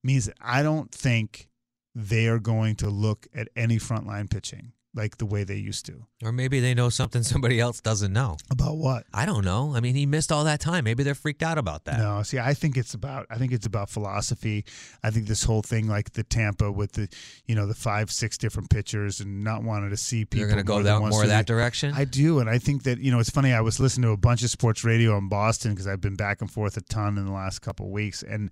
means 0.03 0.27
that 0.27 0.37
I 0.41 0.63
don't 0.63 0.91
think 0.91 1.49
they 1.95 2.27
are 2.27 2.39
going 2.39 2.77
to 2.77 2.89
look 2.89 3.27
at 3.35 3.49
any 3.55 3.79
frontline 3.79 4.31
pitching 4.31 4.73
like 4.95 5.17
the 5.17 5.27
way 5.27 5.45
they 5.45 5.57
used 5.57 5.87
to. 5.87 6.05
Or 6.23 6.33
maybe 6.33 6.61
they 6.61 6.75
know 6.75 6.89
something 6.91 7.23
somebody 7.33 7.59
else 7.59 7.81
doesn't 7.81 8.13
know. 8.13 8.37
About 8.51 8.77
what? 8.77 9.05
I 9.13 9.27
don't 9.27 9.45
know. 9.45 9.75
I 9.75 9.81
mean, 9.81 9.95
he 9.95 10.07
missed 10.07 10.31
all 10.31 10.45
that 10.45 10.61
time. 10.61 10.85
Maybe 10.85 11.03
they're 11.03 11.15
freaked 11.15 11.43
out 11.43 11.59
about 11.59 11.85
that. 11.85 11.99
No, 11.99 12.23
see, 12.23 12.39
I 12.39 12.55
think 12.55 12.77
it's 12.77 12.95
about 12.95 13.27
I 13.31 13.37
think 13.37 13.53
it's 13.53 13.67
about 13.67 13.89
philosophy. 13.89 14.65
I 15.03 15.11
think 15.11 15.27
this 15.27 15.45
whole 15.45 15.63
thing, 15.63 15.89
like 15.89 16.13
the 16.13 16.23
Tampa 16.23 16.71
with 16.71 16.93
the, 16.93 17.09
you 17.47 17.55
know, 17.55 17.67
the 17.67 17.75
five, 17.75 18.11
six 18.11 18.37
different 18.37 18.71
pitchers 18.71 19.21
and 19.21 19.43
not 19.43 19.63
wanting 19.63 19.91
to 19.91 19.97
see 19.97 20.25
people. 20.25 20.41
You're 20.41 20.49
going 20.49 20.59
to 20.59 20.65
go 20.65 20.83
down 20.83 21.09
more 21.09 21.27
that 21.27 21.47
direction. 21.47 21.95
I 21.95 22.05
do, 22.05 22.39
and 22.39 22.49
I 22.49 22.59
think 22.59 22.85
that 22.85 22.99
you 22.99 23.11
know 23.11 23.19
it's 23.19 23.31
funny. 23.31 23.53
I 23.53 23.61
was 23.61 23.81
listening 23.81 24.09
to 24.09 24.13
a 24.13 24.17
bunch 24.17 24.43
of 24.43 24.51
sports 24.51 24.85
radio 24.85 25.17
in 25.17 25.29
Boston 25.29 25.73
because 25.73 25.87
I've 25.87 26.01
been 26.01 26.17
back 26.17 26.41
and 26.41 26.51
forth 26.51 26.77
a 26.77 26.83
ton 26.83 27.19
in 27.19 27.27
the 27.27 27.33
last 27.33 27.61
couple 27.61 27.87
of 27.87 27.93
weeks, 27.93 28.23
and 28.23 28.51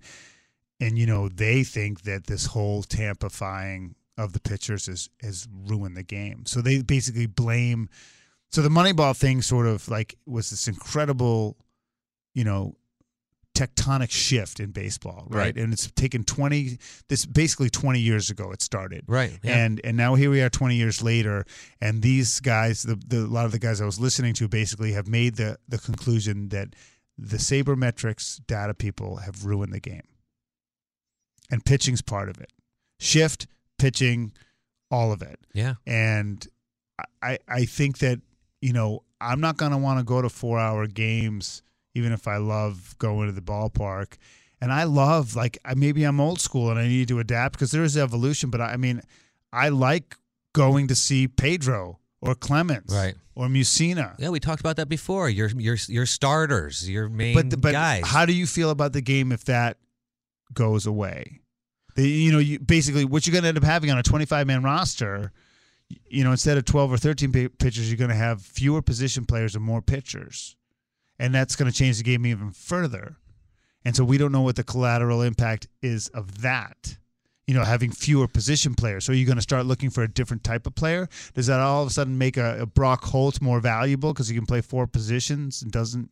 and 0.79 0.97
you 0.97 1.05
know 1.05 1.29
they 1.29 1.63
think 1.63 2.01
that 2.01 2.27
this 2.27 2.47
whole 2.47 2.83
Tampifying 2.83 3.93
of 4.17 4.33
the 4.33 4.39
pitchers 4.39 4.87
has 4.87 5.09
has 5.21 5.47
ruined 5.65 5.97
the 5.97 6.03
game. 6.03 6.45
So 6.45 6.61
they 6.61 6.81
basically 6.81 7.27
blame. 7.27 7.89
So 8.49 8.61
the 8.61 8.69
Moneyball 8.69 9.15
thing 9.17 9.41
sort 9.41 9.67
of 9.67 9.87
like 9.87 10.15
was 10.25 10.49
this 10.49 10.67
incredible, 10.67 11.57
you 12.33 12.43
know, 12.43 12.75
tectonic 13.55 14.11
shift 14.11 14.59
in 14.59 14.71
baseball, 14.71 15.27
right? 15.29 15.39
Right. 15.39 15.57
And 15.57 15.73
it's 15.73 15.89
taken 15.91 16.23
twenty. 16.23 16.77
This 17.09 17.25
basically 17.25 17.69
twenty 17.69 17.99
years 17.99 18.29
ago 18.29 18.51
it 18.51 18.61
started, 18.61 19.03
Right, 19.07 19.37
yeah. 19.43 19.57
And 19.57 19.81
and 19.83 19.97
now 19.97 20.15
here 20.15 20.29
we 20.29 20.41
are, 20.41 20.49
twenty 20.49 20.75
years 20.75 21.01
later, 21.01 21.45
and 21.79 22.01
these 22.01 22.39
guys, 22.39 22.83
the, 22.83 22.95
the 22.95 23.19
a 23.19 23.27
lot 23.27 23.45
of 23.45 23.51
the 23.51 23.59
guys 23.59 23.81
I 23.81 23.85
was 23.85 23.99
listening 23.99 24.33
to, 24.35 24.47
basically 24.47 24.93
have 24.93 25.07
made 25.07 25.35
the 25.35 25.57
the 25.67 25.77
conclusion 25.77 26.49
that 26.49 26.75
the 27.17 27.37
sabermetrics 27.37 28.39
data 28.47 28.73
people 28.73 29.17
have 29.17 29.45
ruined 29.45 29.73
the 29.73 29.79
game, 29.79 30.07
and 31.49 31.63
pitching's 31.63 32.01
part 32.01 32.29
of 32.29 32.39
it. 32.39 32.51
Shift, 32.99 33.47
pitching, 33.81 34.31
all 34.89 35.11
of 35.11 35.21
it. 35.21 35.39
Yeah. 35.53 35.75
And 35.85 36.45
I 37.21 37.37
I 37.47 37.65
think 37.65 37.97
that 37.99 38.19
you 38.61 38.73
know 38.73 39.03
I'm 39.19 39.39
not 39.41 39.57
gonna 39.57 39.77
want 39.77 39.99
to 39.99 40.05
go 40.05 40.21
to 40.21 40.29
four 40.29 40.59
hour 40.59 40.87
games 40.87 41.61
even 41.93 42.13
if 42.13 42.25
I 42.27 42.37
love 42.37 42.95
going 42.99 43.27
to 43.27 43.33
the 43.33 43.41
ballpark. 43.41 44.13
And 44.61 44.71
I 44.71 44.83
love 44.85 45.35
like 45.35 45.57
I- 45.65 45.73
maybe 45.73 46.03
I'm 46.03 46.19
old 46.21 46.39
school 46.39 46.69
and 46.69 46.79
I 46.79 46.87
need 46.87 47.07
to 47.09 47.19
adapt 47.19 47.53
because 47.53 47.71
there 47.71 47.83
is 47.83 47.97
evolution. 47.97 48.49
But 48.49 48.61
I, 48.61 48.73
I 48.73 48.77
mean, 48.77 49.01
I 49.51 49.69
like 49.69 50.15
going 50.53 50.87
to 50.87 50.95
see 50.95 51.27
Pedro 51.27 51.99
or 52.21 52.35
Clemens, 52.35 52.93
Right. 52.93 53.15
or 53.35 53.47
Mussina. 53.47 54.13
Yeah, 54.19 54.29
we 54.29 54.39
talked 54.39 54.59
about 54.61 54.75
that 54.77 54.87
before. 54.87 55.27
Your 55.29 55.49
your 55.49 55.75
your 55.89 56.05
starters, 56.05 56.87
your 56.89 57.09
main 57.09 57.33
But 57.35 57.59
but 57.59 57.71
guys. 57.73 58.05
how 58.05 58.25
do 58.25 58.33
you 58.33 58.45
feel 58.45 58.69
about 58.69 58.93
the 58.93 59.01
game 59.01 59.31
if 59.33 59.43
that 59.45 59.77
goes 60.53 60.85
away? 60.85 61.40
The, 61.95 62.07
you 62.07 62.31
know, 62.31 62.39
you 62.39 62.59
basically 62.59 63.05
what 63.05 63.25
you're 63.25 63.33
going 63.33 63.43
to 63.43 63.49
end 63.49 63.57
up 63.57 63.63
having 63.63 63.91
on 63.91 63.97
a 63.97 64.03
25 64.03 64.47
man 64.47 64.63
roster. 64.63 65.31
You 66.09 66.23
know, 66.23 66.31
instead 66.31 66.57
of 66.57 66.63
12 66.63 66.93
or 66.93 66.97
13 66.97 67.33
pi- 67.33 67.49
pitchers, 67.59 67.89
you're 67.89 67.97
going 67.97 68.11
to 68.11 68.15
have 68.15 68.41
fewer 68.41 68.81
position 68.81 69.25
players 69.25 69.55
and 69.55 69.63
more 69.63 69.81
pitchers, 69.81 70.55
and 71.19 71.35
that's 71.35 71.57
going 71.57 71.69
to 71.69 71.77
change 71.77 71.97
the 71.97 72.03
game 72.03 72.25
even 72.25 72.51
further. 72.51 73.17
And 73.83 73.95
so 73.95 74.03
we 74.03 74.17
don't 74.17 74.31
know 74.31 74.41
what 74.41 74.55
the 74.55 74.63
collateral 74.63 75.21
impact 75.21 75.67
is 75.81 76.07
of 76.09 76.41
that. 76.41 76.97
You 77.47 77.55
know, 77.55 77.65
having 77.65 77.91
fewer 77.91 78.27
position 78.27 78.75
players. 78.75 79.03
So 79.03 79.11
are 79.11 79.15
you 79.15 79.25
going 79.25 79.37
to 79.37 79.41
start 79.41 79.65
looking 79.65 79.89
for 79.89 80.03
a 80.03 80.07
different 80.07 80.43
type 80.43 80.65
of 80.65 80.75
player? 80.75 81.09
Does 81.33 81.47
that 81.47 81.59
all 81.59 81.81
of 81.81 81.87
a 81.89 81.91
sudden 81.91 82.17
make 82.17 82.37
a, 82.37 82.61
a 82.61 82.65
Brock 82.65 83.03
Holt 83.03 83.41
more 83.41 83.59
valuable 83.59 84.13
because 84.13 84.29
he 84.29 84.35
can 84.35 84.45
play 84.45 84.61
four 84.61 84.87
positions 84.87 85.61
and 85.61 85.71
doesn't, 85.71 86.11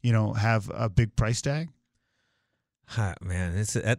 you 0.00 0.12
know, 0.12 0.32
have 0.32 0.70
a 0.72 0.88
big 0.88 1.14
price 1.16 1.42
tag? 1.42 1.68
Huh, 2.86 3.14
man, 3.20 3.54
it's 3.58 3.74
that, 3.74 3.98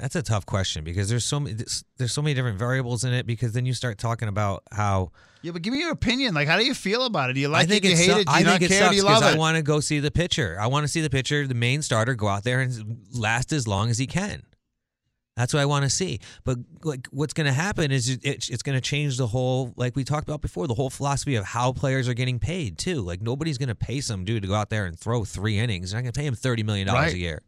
that's 0.00 0.16
a 0.16 0.22
tough 0.22 0.46
question 0.46 0.82
because 0.84 1.08
there's 1.08 1.24
so 1.24 1.38
many 1.40 1.56
there's 1.98 2.12
so 2.12 2.22
many 2.22 2.34
different 2.34 2.58
variables 2.58 3.04
in 3.04 3.12
it. 3.12 3.26
Because 3.26 3.52
then 3.52 3.66
you 3.66 3.74
start 3.74 3.98
talking 3.98 4.28
about 4.28 4.62
how 4.72 5.12
Yeah, 5.42 5.52
but 5.52 5.62
give 5.62 5.72
me 5.72 5.80
your 5.80 5.92
opinion. 5.92 6.34
Like, 6.34 6.48
how 6.48 6.58
do 6.58 6.64
you 6.64 6.74
feel 6.74 7.04
about 7.06 7.30
it? 7.30 7.34
Do 7.34 7.40
you 7.40 7.48
like 7.48 7.64
I 7.64 7.66
think 7.66 7.84
it? 7.84 7.88
Do 7.88 7.88
you 7.90 7.96
hate 7.96 8.04
su- 8.06 8.18
it? 8.20 8.26
Do 8.26 8.32
I 8.32 8.38
you 8.40 8.44
think 8.44 8.60
not 8.60 8.62
it 8.62 8.68
care? 8.68 8.78
sucks 8.80 8.90
Do 8.90 8.96
you 8.96 9.02
love 9.04 9.22
it? 9.22 9.26
I 9.26 9.36
want 9.38 9.56
to 9.56 9.62
go 9.62 9.80
see 9.80 10.00
the 10.00 10.10
pitcher. 10.10 10.56
I 10.60 10.66
want 10.66 10.84
to 10.84 10.88
see 10.88 11.00
the 11.00 11.10
pitcher, 11.10 11.46
the 11.46 11.54
main 11.54 11.82
starter, 11.82 12.14
go 12.14 12.28
out 12.28 12.44
there 12.44 12.60
and 12.60 12.98
last 13.14 13.52
as 13.52 13.68
long 13.68 13.90
as 13.90 13.98
he 13.98 14.06
can. 14.06 14.42
That's 15.36 15.54
what 15.54 15.60
I 15.60 15.64
want 15.66 15.84
to 15.84 15.90
see. 15.90 16.20
But 16.44 16.58
like, 16.84 17.06
what's 17.12 17.32
going 17.32 17.46
to 17.46 17.52
happen 17.52 17.90
is 17.92 18.10
it, 18.10 18.20
it's, 18.22 18.50
it's 18.50 18.62
going 18.62 18.76
to 18.76 18.80
change 18.80 19.16
the 19.16 19.28
whole, 19.28 19.72
like 19.76 19.96
we 19.96 20.04
talked 20.04 20.28
about 20.28 20.42
before, 20.42 20.66
the 20.66 20.74
whole 20.74 20.90
philosophy 20.90 21.36
of 21.36 21.46
how 21.46 21.72
players 21.72 22.08
are 22.08 22.14
getting 22.14 22.38
paid 22.38 22.76
too. 22.76 23.00
Like 23.00 23.22
nobody's 23.22 23.56
going 23.56 23.68
to 23.70 23.74
pay 23.74 24.02
some 24.02 24.24
dude 24.26 24.42
to 24.42 24.48
go 24.48 24.54
out 24.54 24.68
there 24.68 24.84
and 24.84 24.98
throw 24.98 25.24
three 25.24 25.56
innings. 25.58 25.92
They're 25.92 25.98
not 26.00 26.02
going 26.02 26.12
to 26.12 26.20
pay 26.20 26.26
him 26.26 26.34
thirty 26.34 26.62
million 26.62 26.88
dollars 26.88 27.06
Right. 27.06 27.14
a 27.14 27.18
year, 27.18 27.42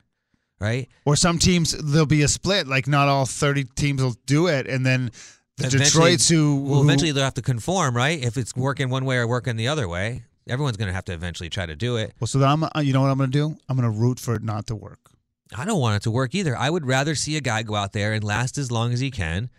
right? 0.63 0.89
Or 1.05 1.17
some 1.17 1.39
teams 1.39 1.73
there'll 1.73 2.07
be 2.07 2.23
a 2.23 2.29
split. 2.29 2.67
Like 2.69 2.87
not 2.87 3.09
all 3.09 3.27
thirty 3.27 3.65
teams 3.65 4.03
will 4.03 4.17
do 4.27 4.47
it, 4.47 4.67
and 4.67 4.87
then 4.87 5.11
the 5.59 5.67
Eventually- 5.67 5.85
Detroits 6.13 6.29
who, 6.29 6.57
well, 6.63 6.77
who- 6.77 6.85
eventually 6.85 7.13
they'll 7.13 7.25
have 7.25 7.35
to 7.35 7.43
conform, 7.43 7.97
right? 7.97 8.23
If 8.23 8.37
it's 8.39 8.55
working 8.57 8.89
one 8.89 9.05
way 9.05 9.17
or 9.19 9.27
working 9.27 9.57
the 9.57 9.69
other 9.69 9.87
way, 9.89 10.23
everyone's 10.49 10.77
going 10.79 10.89
to 10.89 10.95
have 10.95 11.05
to 11.07 11.13
eventually 11.13 11.51
try 11.51 11.67
to 11.67 11.77
do 11.77 11.97
it. 11.97 12.15
Well, 12.21 12.27
so 12.29 12.39
then 12.39 12.49
I'm, 12.49 12.65
uh, 12.65 12.69
you 12.81 12.93
know 12.95 13.03
what 13.03 13.11
I'm 13.11 13.19
going 13.19 13.31
to 13.31 13.39
do? 13.39 13.57
I'm 13.69 13.77
going 13.77 13.93
to 13.93 13.97
root 13.99 14.19
for 14.19 14.35
it 14.35 14.43
not 14.43 14.67
to 14.69 14.75
work. 14.77 15.11
I 15.55 15.65
don't 15.67 15.79
want 15.81 15.97
it 15.97 16.03
to 16.05 16.11
work 16.11 16.35
either. 16.35 16.57
I 16.57 16.71
would 16.71 16.87
rather 16.87 17.15
see 17.15 17.37
a 17.37 17.43
guy 17.43 17.63
go 17.63 17.75
out 17.75 17.93
there 17.93 18.15
and 18.15 18.25
last 18.25 18.57
as 18.57 18.71
long 18.73 18.93
as 18.95 19.01
he 19.01 19.11
can, 19.11 19.51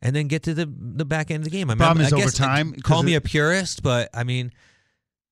and 0.00 0.16
then 0.16 0.26
get 0.26 0.42
to 0.44 0.54
the 0.54 0.64
the 0.66 1.04
back 1.04 1.30
end 1.30 1.42
of 1.42 1.44
the 1.44 1.50
game. 1.50 1.68
I 1.68 1.74
mean, 1.74 1.78
Problem 1.78 2.02
I 2.02 2.06
is 2.06 2.12
guess- 2.14 2.22
overtime, 2.22 2.72
Call 2.82 2.98
'cause 3.00 3.04
me 3.04 3.14
a 3.14 3.20
purist, 3.20 3.82
but 3.82 4.08
I 4.14 4.24
mean, 4.24 4.50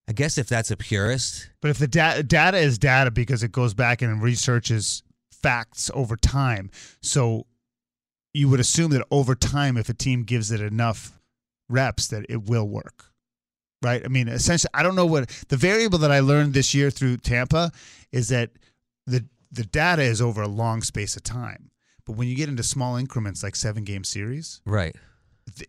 I 0.06 0.12
guess 0.12 0.36
if 0.36 0.48
that's 0.48 0.70
a 0.70 0.76
purist, 0.76 1.48
But 1.62 1.70
if 1.70 1.78
the 1.78 1.88
da- 1.88 2.20
data 2.22 2.58
is 2.58 2.78
data 2.78 3.10
because 3.10 3.42
it 3.42 3.52
goes 3.52 3.72
back 3.74 4.02
and 4.02 4.20
researches 4.22 5.02
facts 5.42 5.90
over 5.94 6.16
time, 6.16 6.70
so 7.02 7.46
you 8.32 8.48
would 8.48 8.60
assume 8.60 8.90
that 8.92 9.04
over 9.10 9.34
time, 9.34 9.76
if 9.76 9.88
a 9.88 9.94
team 9.94 10.22
gives 10.22 10.50
it 10.50 10.60
enough 10.60 11.18
reps, 11.68 12.06
that 12.08 12.26
it 12.28 12.44
will 12.48 12.68
work. 12.68 13.06
Right? 13.82 14.02
I 14.04 14.08
mean, 14.08 14.28
essentially, 14.28 14.70
I 14.74 14.82
don't 14.82 14.94
know 14.94 15.06
what 15.06 15.30
the 15.48 15.56
variable 15.56 15.98
that 16.00 16.12
I 16.12 16.20
learned 16.20 16.52
this 16.52 16.74
year 16.74 16.90
through 16.90 17.16
Tampa 17.18 17.72
is 18.12 18.28
that 18.28 18.50
the 19.06 19.24
the 19.50 19.64
data 19.64 20.02
is 20.02 20.20
over 20.20 20.42
a 20.42 20.48
long 20.48 20.82
space 20.82 21.16
of 21.16 21.22
time. 21.22 21.70
But 22.04 22.16
when 22.16 22.28
you 22.28 22.36
get 22.36 22.48
into 22.48 22.62
small 22.62 22.96
increments 22.96 23.42
like 23.42 23.56
seven 23.56 23.84
game 23.84 24.04
series, 24.04 24.60
right? 24.66 24.94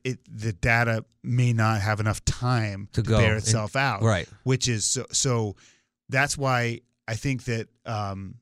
it, 0.03 0.19
the 0.29 0.53
data 0.53 1.05
may 1.23 1.53
not 1.53 1.81
have 1.81 1.99
enough 1.99 2.23
time 2.25 2.89
To 2.93 3.01
to, 3.01 3.09
go 3.09 3.17
bear 3.17 3.37
itself 3.37 3.75
out. 3.75 4.01
right. 4.03 4.27
Which 4.43 4.67
is 4.67 4.85
so, 4.85 5.05
so 5.11 5.55
that's 6.09 6.37
why 6.37 6.81
I 7.07 7.15
think 7.15 7.45
that 7.45 7.67
um, 7.85 8.35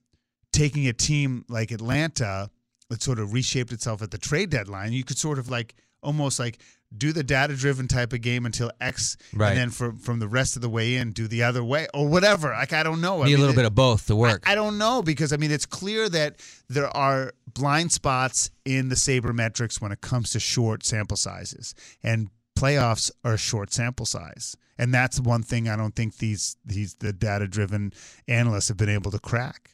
taking 0.52 0.88
a 0.88 0.94
team 0.94 1.46
like 1.50 1.72
Atlanta 1.72 2.50
that 2.90 3.02
sort 3.04 3.20
of 3.20 3.34
reshaped 3.34 3.72
itself 3.72 4.02
at 4.02 4.12
the 4.12 4.18
trade 4.18 4.50
deadline, 4.50 4.94
you 4.94 5.04
could 5.04 5.18
sort 5.18 5.38
of 5.40 5.50
like 5.50 5.76
almost 6.02 6.40
like 6.40 6.60
do 6.98 7.14
the 7.14 7.22
data 7.24 7.56
driven 7.56 7.88
type 7.88 8.14
of 8.14 8.22
game 8.22 8.48
until 8.48 8.72
X, 8.82 9.16
Right. 9.34 9.50
and 9.50 9.58
then 9.60 9.70
from 9.70 9.98
from 10.00 10.18
the 10.20 10.28
rest 10.28 10.56
of 10.56 10.64
the 10.64 10.70
way 10.70 10.96
in, 10.96 11.12
do 11.12 11.28
the 11.28 11.44
other 11.44 11.64
way 11.64 11.88
or 11.94 12.08
whatever. 12.08 12.50
Like 12.50 12.74
I 12.74 12.82
don't 12.82 13.00
know. 13.02 13.22
I 13.22 13.26
Need 13.28 13.36
a 13.36 13.38
little 13.38 13.54
it- 13.54 13.58
bit 13.58 13.66
of 13.66 13.76
both 13.76 14.08
to 14.08 14.16
work. 14.16 14.44
I 14.48 14.56
don't 14.56 14.78
know 14.80 15.04
because 15.04 15.32
I 15.32 15.38
mean 15.38 15.52
it's 15.52 15.68
clear 15.68 16.10
that 16.10 16.40
there 16.68 16.88
are 16.98 17.34
blind 17.54 17.92
spots 17.92 18.50
in 18.66 18.90
the 18.90 18.96
sabermetrics 18.96 19.80
when 19.82 19.92
it 19.92 20.02
comes 20.02 20.32
to 20.32 20.40
short 20.40 20.84
sample 20.84 21.18
sizes, 21.18 21.76
and 22.02 22.30
playoffs 22.58 23.12
are 23.24 23.34
a 23.34 23.38
short 23.38 23.72
sample 23.72 24.06
size, 24.08 24.56
and 24.80 24.92
that's 24.92 25.20
one 25.20 25.44
thing 25.44 25.70
I 25.70 25.76
don't 25.76 25.96
think 25.96 26.18
these 26.18 26.58
these 26.66 26.96
the 26.96 27.14
data 27.14 27.48
driven 27.48 27.94
analysts 28.28 28.70
have 28.70 28.78
been 28.78 28.90
able 28.90 29.12
to 29.12 29.20
crack. 29.20 29.72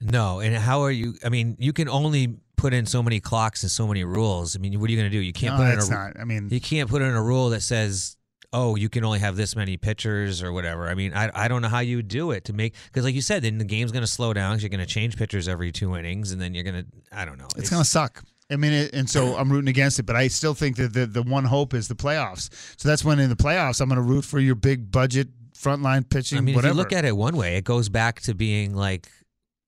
No, 0.00 0.40
and 0.40 0.54
how 0.56 0.80
are 0.82 0.90
you? 0.90 1.14
I 1.24 1.28
mean, 1.28 1.56
you 1.58 1.72
can 1.72 1.88
only 1.88 2.36
put 2.56 2.72
in 2.74 2.86
so 2.86 3.02
many 3.02 3.20
clocks 3.20 3.62
and 3.62 3.70
so 3.70 3.86
many 3.86 4.04
rules. 4.04 4.56
I 4.56 4.58
mean, 4.58 4.78
what 4.80 4.88
are 4.88 4.92
you 4.92 4.98
going 4.98 5.10
to 5.10 5.16
do? 5.16 5.22
You 5.22 5.32
can't 5.32 5.56
No, 5.56 5.64
put 5.64 5.72
in 5.72 5.78
a 5.80 5.90
not. 5.90 6.20
I 6.20 6.24
mean, 6.24 6.48
you 6.50 6.60
can't 6.60 6.88
put 6.88 7.02
in 7.02 7.08
a 7.14 7.22
rule 7.22 7.50
that 7.50 7.62
says, 7.62 8.16
"Oh, 8.52 8.76
you 8.76 8.88
can 8.88 9.04
only 9.04 9.18
have 9.18 9.36
this 9.36 9.54
many 9.56 9.76
pitchers" 9.76 10.42
or 10.42 10.52
whatever. 10.52 10.88
I 10.88 10.94
mean, 10.94 11.12
I 11.14 11.30
I 11.34 11.48
don't 11.48 11.62
know 11.62 11.68
how 11.68 11.80
you 11.80 12.02
do 12.02 12.30
it 12.30 12.44
to 12.46 12.52
make 12.52 12.74
because, 12.86 13.04
like 13.04 13.14
you 13.14 13.22
said, 13.22 13.42
then 13.42 13.58
the 13.58 13.64
game's 13.64 13.92
going 13.92 14.02
to 14.02 14.06
slow 14.06 14.32
down. 14.32 14.54
'cause 14.54 14.62
you're 14.62 14.70
going 14.70 14.80
to 14.80 14.86
change 14.86 15.16
pitchers 15.16 15.48
every 15.48 15.70
two 15.72 15.96
innings, 15.96 16.32
and 16.32 16.40
then 16.40 16.54
you're 16.54 16.64
going 16.64 16.84
to 16.84 16.86
I 17.12 17.24
don't 17.24 17.38
know. 17.38 17.48
it's, 17.56 17.70
gonna 17.70 17.84
suck. 17.84 18.22
I 18.50 18.56
mean, 18.56 18.72
it, 18.72 18.92
and 18.94 19.08
so 19.08 19.36
I'm 19.36 19.50
rooting 19.52 19.68
against 19.68 19.98
it, 20.00 20.04
but 20.06 20.16
I 20.16 20.26
still 20.28 20.54
think 20.54 20.76
that 20.76 20.92
the 20.92 21.06
the 21.06 21.22
one 21.22 21.44
hope 21.44 21.72
is 21.74 21.88
the 21.88 21.94
playoffs. 21.94 22.48
So 22.78 22.88
that's 22.88 23.04
when 23.04 23.20
in 23.20 23.28
the 23.30 23.36
playoffs 23.36 23.80
I'm 23.80 23.88
going 23.88 23.96
to 23.96 24.02
root 24.02 24.24
for 24.24 24.40
your 24.40 24.54
big 24.56 24.90
budget 24.90 25.28
frontline 25.56 26.08
pitching. 26.08 26.38
I 26.38 26.40
mean, 26.40 26.54
whatever. 26.56 26.72
if 26.72 26.74
you 26.76 26.82
look 26.82 26.92
at 26.92 27.04
it 27.04 27.16
one 27.16 27.36
way, 27.36 27.56
it 27.56 27.64
goes 27.64 27.88
back 27.88 28.20
to 28.22 28.34
being 28.34 28.74
like 28.74 29.08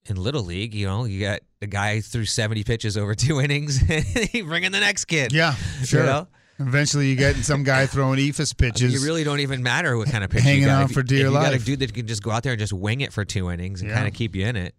in 0.07 0.17
little 0.17 0.43
league. 0.43 0.75
You 0.75 0.87
know, 0.87 1.05
you 1.05 1.21
got 1.21 1.41
a 1.61 1.67
guy 1.67 2.01
threw 2.01 2.25
seventy 2.25 2.65
pitches 2.65 2.97
over 2.97 3.15
two 3.15 3.41
innings, 3.45 3.81
and 3.89 4.05
he 4.33 4.43
bring 4.43 4.65
in 4.65 4.73
the 4.73 4.81
next 4.81 5.05
kid. 5.07 5.33
yeah, 5.33 5.55
You 5.81 5.87
sure. 5.87 6.05
know? 6.07 6.29
Eventually, 6.59 7.09
you 7.09 7.17
get 7.17 7.35
some 7.37 7.65
guy 7.65 7.87
throwing 7.87 8.19
eephus 8.21 8.55
I 8.61 8.65
mean, 8.65 8.73
pitches. 8.73 8.93
you 8.95 9.05
really 9.05 9.25
don't 9.25 9.41
even 9.41 9.63
matter 9.63 9.97
what 9.97 10.09
kind 10.11 10.23
of 10.23 10.31
pitch 10.31 10.43
Hanging 10.43 10.61
you 10.63 10.67
got. 10.69 10.77
on 10.79 10.83
If 10.85 10.91
you- 10.91 10.95
for 10.95 11.03
dear 11.03 11.27
if 11.27 11.33
you 11.33 11.39
got 11.39 11.55
a 11.55 11.59
dude 11.59 11.79
that 11.81 11.93
can 11.95 12.07
just 12.07 12.23
go 12.23 12.31
out 12.31 12.43
there 12.45 12.53
and 12.53 12.61
just 12.61 12.73
wing 12.73 13.01
it 13.01 13.13
for 13.13 13.25
two 13.25 13.51
innings 13.51 13.81
and 13.81 13.91
Yeah. 13.91 13.97
kind 13.97 14.07
of 14.07 14.15
keep 14.15 14.37
you 14.37 14.47
in 14.47 14.55
it. 14.57 14.75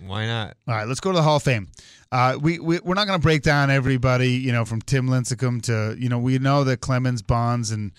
Why 0.00 0.26
not? 0.26 0.56
All 0.68 0.74
right, 0.76 0.86
let's 0.86 1.00
go 1.00 1.10
to 1.10 1.16
the 1.16 1.22
Hall 1.22 1.36
of 1.36 1.42
Fame. 1.42 1.68
Uh, 2.12 2.38
we, 2.40 2.60
we 2.60 2.78
we're 2.78 2.94
not 2.94 3.08
going 3.08 3.18
to 3.18 3.22
break 3.22 3.42
down 3.42 3.68
everybody, 3.68 4.30
you 4.30 4.52
know, 4.52 4.64
from 4.64 4.80
Tim 4.80 5.08
Lincecum 5.08 5.60
to 5.62 5.96
you 5.98 6.08
know 6.08 6.18
we 6.20 6.38
know 6.38 6.62
that 6.64 6.80
Clemens 6.80 7.20
Bonds 7.20 7.72
and 7.72 7.90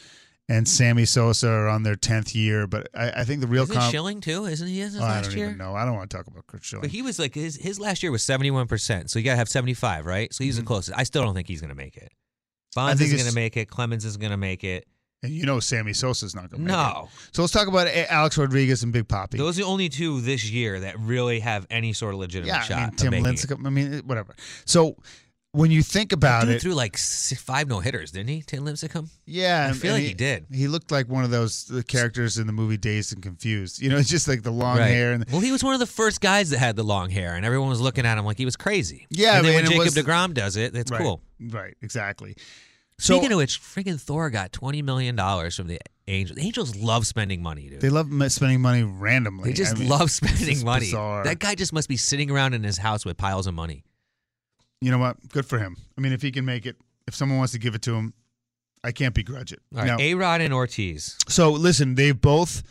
and 0.50 0.68
Sammy 0.68 1.06
Sosa 1.06 1.48
are 1.48 1.68
on 1.70 1.84
their 1.84 1.96
tenth 1.96 2.36
year, 2.36 2.68
but 2.68 2.90
I, 2.94 3.22
I 3.22 3.24
think 3.24 3.40
the 3.40 3.48
real 3.48 3.64
Isn't 3.64 3.76
comp- 3.76 3.92
Schilling 3.92 4.20
too? 4.20 4.46
Isn't 4.46 4.68
he 4.68 4.80
his 4.80 4.98
Oh, 4.98 5.04
I 5.04 5.08
last 5.08 5.26
don't 5.30 5.38
year? 5.38 5.46
even 5.48 5.58
know. 5.58 5.76
I 5.76 5.86
don't 5.86 5.96
want 5.96 6.10
to 6.10 6.18
talk 6.18 6.28
about 6.28 6.46
Curt 6.48 6.64
Schilling. 6.66 6.82
But 6.82 6.90
he 6.92 7.02
was 7.02 7.20
like 7.20 7.34
his 7.36 7.56
his 7.56 7.80
last 7.80 8.04
year 8.04 8.12
was 8.12 8.24
seventy 8.24 8.52
one 8.52 8.68
percent. 8.68 9.10
So 9.10 9.20
you 9.20 9.26
gotta 9.26 9.38
have 9.38 9.48
seventy 9.50 9.74
five, 9.76 10.06
right? 10.06 10.34
So 10.34 10.44
he's 10.44 10.58
the 10.58 10.64
closest. 10.64 10.98
I 10.98 11.04
still 11.04 11.24
don't 11.24 11.36
think 11.36 11.48
he's 11.48 11.62
gonna 11.62 11.76
make 11.76 11.96
it. 11.96 12.12
Bonds 12.76 13.02
Mm-hmm. 13.02 13.14
isn't 13.16 13.28
gonna 13.28 13.36
make 13.36 13.56
it. 13.56 13.70
Clemens 13.70 14.04
isn't 14.06 14.22
gonna 14.22 14.38
make 14.38 14.64
it. 14.64 14.86
and 15.24 15.32
you 15.32 15.46
know 15.46 15.60
Sammy 15.60 15.94
Sosa's 15.94 16.34
not 16.36 16.50
going 16.50 16.64
to 16.66 16.68
No. 16.72 17.10
So 17.34 17.42
let's 17.44 17.52
talk 17.54 17.68
about 17.68 17.88
Alex 17.88 18.38
Rodriguez 18.38 18.84
and 18.84 18.94
Big 18.94 19.08
Poppy. 19.08 19.38
Those 19.38 19.58
are 19.60 19.64
the 19.64 19.68
only 19.68 19.90
two 19.90 20.22
this 20.22 20.50
year 20.50 20.80
that 20.80 20.98
really 21.00 21.40
have 21.42 21.68
any 21.70 21.94
sort 21.94 22.14
of 22.14 22.20
legitimate 22.20 22.48
yeah, 22.54 22.62
shot. 22.62 22.78
I 23.06 23.10
mean 23.10 23.24
Tim. 23.24 23.36
Lincecum. 23.36 23.66
I 23.66 23.70
mean 23.70 24.00
whatever. 24.06 24.36
So 24.66 24.96
when 25.52 25.72
you 25.72 25.82
think 25.82 26.12
about 26.12 26.46
Dude 26.46 26.56
it, 26.56 26.62
threw 26.62 26.74
like 26.74 26.98
five 26.98 27.68
no 27.68 27.80
hitters, 27.80 28.12
didn't 28.12 28.30
he? 28.30 28.42
Tim 28.44 28.66
Lincecum. 28.66 29.10
yeah, 29.26 29.68
I 29.70 29.74
feel 29.74 29.94
like 29.94 30.04
he 30.04 30.14
did. 30.14 30.46
He 30.52 30.68
looked 30.68 30.92
like 30.92 31.08
one 31.10 31.24
of 31.24 31.32
those 31.32 31.66
the 31.66 31.84
characters 31.84 32.38
in 32.38 32.46
the 32.48 32.54
movie 32.54 32.78
Dazed 32.78 33.14
and 33.14 33.24
Confused. 33.24 33.82
You 33.82 33.90
know, 33.90 33.98
it's 33.98 34.10
just 34.18 34.28
like 34.28 34.44
the 34.44 34.52
long 34.52 34.78
Right. 34.78 34.88
hair 34.88 35.14
and 35.14 35.26
well, 35.32 35.42
he 35.42 35.52
was 35.52 35.64
one 35.64 35.74
of 35.74 35.80
the 35.80 35.88
first 35.88 36.22
guys 36.22 36.52
that 36.52 36.60
had 36.60 36.76
the 36.76 36.84
long 36.84 37.10
hair, 37.10 37.36
and 37.36 37.46
everyone 37.46 37.70
was 37.70 37.82
looking 37.82 38.06
at 38.06 38.18
him 38.18 38.26
like 38.26 38.38
he 38.38 38.46
was 38.46 38.56
crazy. 38.56 39.08
Yeah, 39.10 39.38
and 39.38 39.46
then 39.46 39.54
man, 39.56 39.64
when 39.64 39.72
Jacob 39.72 39.86
was- 39.86 39.96
Degrom 39.96 40.34
does 40.34 40.56
it, 40.56 40.76
it's 40.76 40.92
right, 40.92 41.02
cool. 41.02 41.22
Right, 41.40 41.76
exactly. 41.82 42.36
Speaking 43.00 43.32
of 43.32 43.38
which, 43.38 43.62
freaking 43.62 44.00
Thor 44.00 44.30
got 44.30 44.52
twenty 44.52 44.82
million 44.82 45.16
dollars 45.16 45.56
from 45.56 45.68
the 45.68 45.80
Angels. 46.08 46.36
The 46.38 46.44
Angels 46.44 46.76
love 46.76 47.08
spending 47.08 47.42
money, 47.42 47.70
dude. 47.70 47.80
They 47.82 47.90
love 47.90 48.10
spending 48.32 48.60
money 48.62 48.84
randomly. 48.84 49.50
They 49.52 49.54
just 49.56 49.78
I 49.78 49.80
mean, 49.80 49.90
love 49.90 50.12
spending 50.12 50.66
money. 50.66 50.88
bizarre. 50.88 51.24
That 51.24 51.40
guy 51.40 51.56
just 51.56 51.72
must 51.72 51.88
be 51.88 51.96
sitting 51.98 52.30
around 52.30 52.54
in 52.56 52.64
his 52.64 52.78
house 52.78 53.06
with 53.06 53.16
piles 53.18 53.48
of 53.48 53.54
money. 53.54 53.84
You 54.82 54.92
know 54.92 54.98
what? 54.98 55.18
Good 55.30 55.46
for 55.46 55.60
him. 55.60 55.76
I 55.98 56.02
mean, 56.02 56.14
if 56.14 56.22
he 56.22 56.32
can 56.32 56.46
make 56.46 56.66
it, 56.66 56.76
if 57.08 57.16
someone 57.16 57.38
wants 57.38 57.54
to 57.54 57.60
give 57.60 57.76
it 57.76 57.82
to 57.84 57.96
him, 57.96 58.14
I 58.84 58.92
can't 58.92 59.14
begrudge 59.14 59.52
it. 59.52 59.60
All 59.76 59.84
right, 59.84 60.00
A 60.00 60.14
Rod 60.16 60.42
and 60.42 60.54
Ortiz. 60.54 61.18
so 61.28 61.52
listen, 61.52 61.96
they 61.96 62.12
both. 62.12 62.64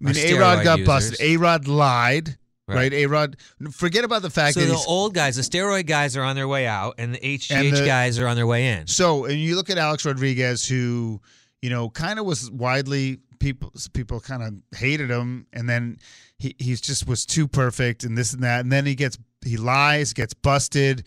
I 0.00 0.12
mean, 0.12 0.16
A 0.16 0.34
Rod 0.38 0.62
got 0.64 0.78
users. 0.80 0.86
busted. 0.86 1.20
A 1.20 1.36
Rod 1.38 1.66
lied, 1.66 2.36
Right. 2.68 2.74
right? 2.76 2.92
A 2.92 3.06
Rod. 3.06 3.36
Forget 3.72 4.04
about 4.04 4.22
the 4.22 4.30
fact 4.30 4.54
So 4.54 4.60
that 4.60 4.66
the 4.66 4.84
old 4.86 5.14
guys, 5.14 5.36
the 5.36 5.42
steroid 5.42 5.86
guys, 5.86 6.16
are 6.16 6.22
on 6.22 6.36
their 6.36 6.46
way 6.48 6.66
out, 6.66 6.94
and 6.98 7.14
the 7.14 7.18
HGH 7.18 7.54
And 7.68 7.76
the- 7.76 7.86
guys 7.86 8.18
are 8.18 8.26
on 8.28 8.36
their 8.36 8.46
way 8.46 8.68
in. 8.68 8.86
So, 8.86 9.24
and 9.24 9.38
you 9.40 9.56
look 9.56 9.70
at 9.70 9.78
Alex 9.78 10.04
Rodriguez, 10.04 10.66
who 10.68 11.20
you 11.62 11.70
know 11.70 11.88
kind 11.90 12.18
of 12.18 12.26
was 12.26 12.50
widely 12.50 13.18
people 13.40 13.72
people 13.92 14.20
kind 14.20 14.42
of 14.42 14.78
hated 14.78 15.10
him, 15.10 15.46
and 15.52 15.68
then 15.68 15.96
he 16.38 16.54
he's 16.58 16.80
just 16.80 17.08
was 17.08 17.24
too 17.26 17.48
perfect 17.48 18.04
and 18.04 18.16
this 18.16 18.32
and 18.34 18.42
that, 18.44 18.60
and 18.60 18.70
then 18.70 18.86
he 18.86 18.94
gets 18.94 19.18
he 19.44 19.56
lies, 19.56 20.12
gets 20.12 20.34
busted. 20.34 21.06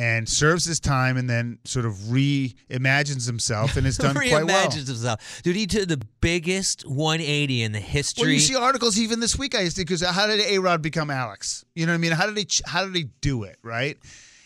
And 0.00 0.28
serves 0.28 0.64
his 0.64 0.78
time, 0.78 1.16
and 1.16 1.28
then 1.28 1.58
sort 1.64 1.84
of 1.84 1.94
reimagines 1.94 3.26
himself, 3.26 3.76
and 3.76 3.84
has 3.84 3.98
done 3.98 4.14
quite 4.14 4.44
well. 4.44 4.46
Reimagines 4.46 4.86
himself, 4.86 5.42
dude. 5.42 5.56
He 5.56 5.66
did 5.66 5.88
the 5.88 6.00
biggest 6.20 6.86
180 6.86 7.62
in 7.64 7.72
the 7.72 7.80
history. 7.80 8.22
Well, 8.22 8.30
you 8.30 8.38
see 8.38 8.54
articles 8.54 8.96
even 8.96 9.18
this 9.18 9.36
week. 9.36 9.56
I 9.56 9.62
used 9.62 9.74
to 9.76 9.82
because 9.82 10.02
how 10.02 10.28
did 10.28 10.40
A 10.40 10.58
Rod 10.58 10.82
become 10.82 11.10
Alex? 11.10 11.64
You 11.74 11.84
know 11.86 11.92
what 11.92 11.96
I 11.96 11.98
mean? 11.98 12.12
How 12.12 12.26
did 12.26 12.38
he? 12.38 12.46
How 12.64 12.84
did 12.84 12.94
he 12.94 13.08
do 13.20 13.42
it? 13.42 13.58
Right? 13.64 13.98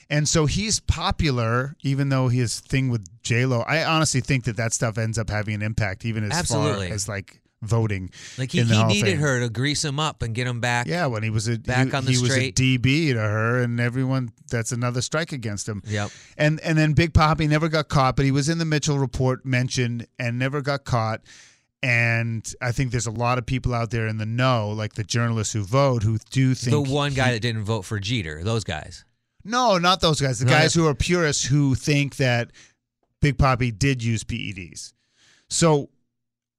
And 0.09 0.27
so 0.27 0.47
he's 0.47 0.81
popular, 0.81 1.77
even 1.83 2.09
though 2.09 2.29
his 2.29 2.61
thing 2.61 2.89
with 2.89 3.07
J 3.23 3.45
Lo. 3.45 3.61
I 3.61 3.85
honestly 3.85 4.23
think 4.23 4.45
that 4.45 4.57
that 4.57 4.73
stuff 4.73 4.97
ends 4.97 5.19
up 5.19 5.29
having 5.29 5.55
an 5.55 5.63
impact, 5.63 6.07
even 6.07 6.25
as 6.25 6.33
Absolutely. 6.33 6.89
far 6.89 6.95
as 6.95 7.09
like 7.09 7.42
voting. 7.63 8.11
like 8.39 8.51
he, 8.53 8.63
he 8.63 8.85
needed 8.85 9.19
her 9.19 9.41
to 9.41 9.49
grease 9.49 9.85
him 9.85 9.99
up 9.99 10.21
and 10.23 10.35
get 10.35 10.47
him 10.47 10.61
back. 10.61 10.87
Yeah, 10.87 11.07
when 11.07 11.23
he 11.23 11.31
was 11.31 11.49
a 11.49 11.59
Back 11.59 11.89
he, 11.89 11.95
on 11.95 12.05
the 12.05 12.13
he 12.13 12.19
was 12.23 12.37
a. 12.37 12.53
DB 12.53 13.13
to 13.13 13.21
her, 13.21 13.61
and 13.63 13.81
everyone 13.81 14.31
that's 14.51 14.73
another 14.73 15.01
strike 15.01 15.33
against 15.33 15.69
him. 15.69 15.83
Yep. 15.87 16.11
And 16.37 16.61
and 16.61 16.77
then 16.77 16.93
Big 16.93 17.15
Poppy 17.15 17.47
never 17.47 17.69
got 17.69 17.89
caught, 17.89 18.17
but 18.17 18.25
he 18.25 18.31
was 18.31 18.49
in 18.49 18.59
the 18.59 18.65
Mitchell 18.65 18.99
report 18.99 19.47
mentioned 19.47 20.07
and 20.19 20.39
never 20.39 20.61
got 20.61 20.85
caught. 20.85 21.23
And 21.85 22.49
I 22.61 22.71
think 22.71 22.93
there's 22.93 23.07
a 23.09 23.11
lot 23.11 23.39
of 23.39 23.47
people 23.47 23.75
out 23.75 23.91
there 23.91 24.07
in 24.07 24.17
the 24.19 24.27
know, 24.27 24.69
like 24.71 24.93
the 24.95 25.03
journalists 25.03 25.53
who 25.53 25.63
vote, 25.65 26.03
who 26.05 26.19
do 26.31 26.55
think 26.55 26.71
The 26.73 26.93
one 26.93 27.13
guy 27.15 27.27
he- 27.29 27.33
that 27.35 27.41
didn't 27.41 27.65
vote 27.65 27.83
for 27.83 27.99
Jeter. 27.99 28.45
Those 28.45 28.63
guys. 28.65 29.05
no, 29.45 29.79
not 29.79 30.01
those 30.01 30.21
guys. 30.21 30.39
The 30.39 30.45
No, 30.47 30.53
guys 30.53 30.75
who 30.75 30.87
are 30.87 30.95
purists 30.95 31.45
who 31.45 31.75
think 31.75 32.17
that 32.17 32.51
Big 33.21 33.37
Poppy 33.37 33.73
did 33.73 34.03
use 34.03 34.23
PEDs. 34.23 34.93
So 35.49 35.91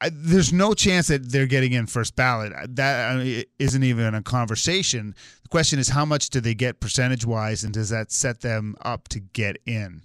I, 0.02 0.10
there's 0.12 0.52
no 0.52 0.74
chance 0.74 1.08
that 1.08 1.32
they're 1.32 1.48
getting 1.48 1.72
in 1.72 1.88
first 1.88 2.16
ballot. 2.16 2.52
That 2.76 3.12
I 3.12 3.24
mean, 3.24 3.44
isn't 3.60 3.84
even 3.84 4.14
a 4.14 4.22
conversation. 4.22 5.16
The 5.44 5.50
question 5.50 5.80
is 5.80 5.90
how 5.90 6.04
much 6.06 6.30
do 6.30 6.42
they 6.42 6.54
get 6.54 6.80
percentage 6.80 7.26
wise, 7.26 7.64
and 7.64 7.74
does 7.74 7.90
that 7.90 8.12
set 8.12 8.42
them 8.42 8.76
up 8.84 9.08
to 9.10 9.20
get 9.20 9.58
in? 9.66 10.02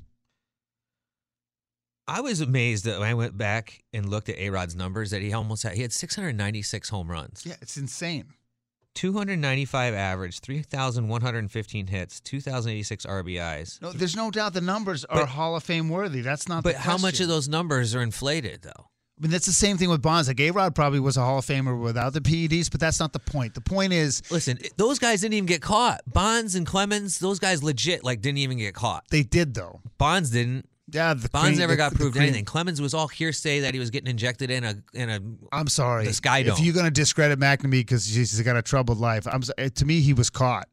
I 2.07 2.21
was 2.23 2.41
amazed 2.41 2.85
that 2.87 3.01
when 3.01 3.09
I 3.09 3.15
went 3.15 3.37
back 3.37 3.83
and 3.93 4.09
looked 4.09 4.29
at 4.31 4.39
A 4.39 4.49
Rod's 4.51 4.75
numbers 4.75 5.11
that 5.11 5.21
he 5.21 5.33
almost 5.35 5.63
had. 5.63 5.75
He 5.75 5.83
had 5.83 5.93
696 5.93 6.89
home 6.89 7.11
runs. 7.11 7.45
Yeah, 7.45 7.57
it's 7.61 7.77
insane. 7.77 8.33
295 8.95 9.95
average, 9.95 10.41
3,115 10.41 11.87
hits, 11.87 12.21
2,086 12.21 13.05
RBIs. 13.07 13.83
No, 13.83 13.93
there's 13.93 14.17
no 14.17 14.31
doubt 14.31 14.55
the 14.55 14.61
numbers 14.61 15.05
are 15.05 15.21
But- 15.21 15.29
Hall 15.29 15.55
of 15.55 15.63
Fame 15.63 15.89
worthy. 15.89 16.21
That's 16.23 16.49
not. 16.49 16.65
But 16.65 16.77
how 16.77 16.97
much 16.97 17.21
of 17.21 17.29
those 17.29 17.47
numbers 17.49 17.95
are 17.95 18.03
inflated, 18.03 18.63
though? 18.63 18.89
I 19.19 19.23
mean, 19.23 19.31
that's 19.33 19.47
the 19.47 19.53
same 19.53 19.77
thing 19.77 19.89
with 19.91 20.01
Bonds. 20.01 20.29
Like 20.29 20.39
A 20.39 20.51
Rod 20.53 20.75
probably 20.77 21.01
was 21.01 21.17
a 21.17 21.21
Hall 21.21 21.39
of 21.39 21.45
Famer 21.45 21.81
without 21.81 22.13
the 22.13 22.21
PEDs, 22.21 22.71
but 22.71 22.79
that's 22.79 23.01
not 23.01 23.13
the 23.13 23.19
point. 23.19 23.55
The 23.55 23.61
point 23.61 23.93
is 23.93 24.23
Listen, 24.31 24.59
those 24.77 24.99
guys 25.01 25.23
didn't 25.23 25.35
even 25.35 25.47
get 25.47 25.61
caught. 25.61 26.03
Bonds 26.07 26.55
and 26.55 26.65
Clemens, 26.67 27.19
those 27.19 27.39
guys 27.41 27.63
legit 27.63 28.05
like 28.05 28.21
didn't 28.21 28.39
even 28.39 28.59
get 28.59 28.75
caught. 28.75 29.05
they 29.11 29.23
did 29.25 29.55
though. 29.55 29.81
Bonds 29.99 30.31
didn't. 30.31 30.69
Yeah, 30.91 31.13
the 31.15 31.29
Bonds 31.29 31.49
cream- 31.51 31.59
never 31.59 31.77
got 31.77 31.93
the 31.93 31.97
proved 31.99 32.17
anything. 32.17 32.45
Clemens 32.47 32.81
was 32.81 32.95
all 32.95 33.09
hearsay 33.09 33.61
that 33.61 33.75
he 33.75 33.81
was 33.81 33.91
getting 33.91 34.09
injected 34.09 34.51
in 34.51 34.65
a 34.65 34.77
in 34.95 35.11
a. 35.11 35.21
I'm 35.53 35.69
sorry. 35.69 36.05
The 36.07 36.15
Sky 36.15 36.39
If 36.39 36.61
you're 36.61 36.73
going 36.73 36.87
to 36.87 36.91
discredit 36.91 37.39
McNamee 37.39 37.71
because 37.73 38.07
he's 38.07 38.41
got 38.41 38.57
a 38.57 38.63
troubled 38.63 38.99
life, 38.99 39.27
I'm 39.27 39.43
to 39.43 39.85
me 39.85 40.01
he 40.01 40.15
was 40.15 40.31
caught. 40.31 40.67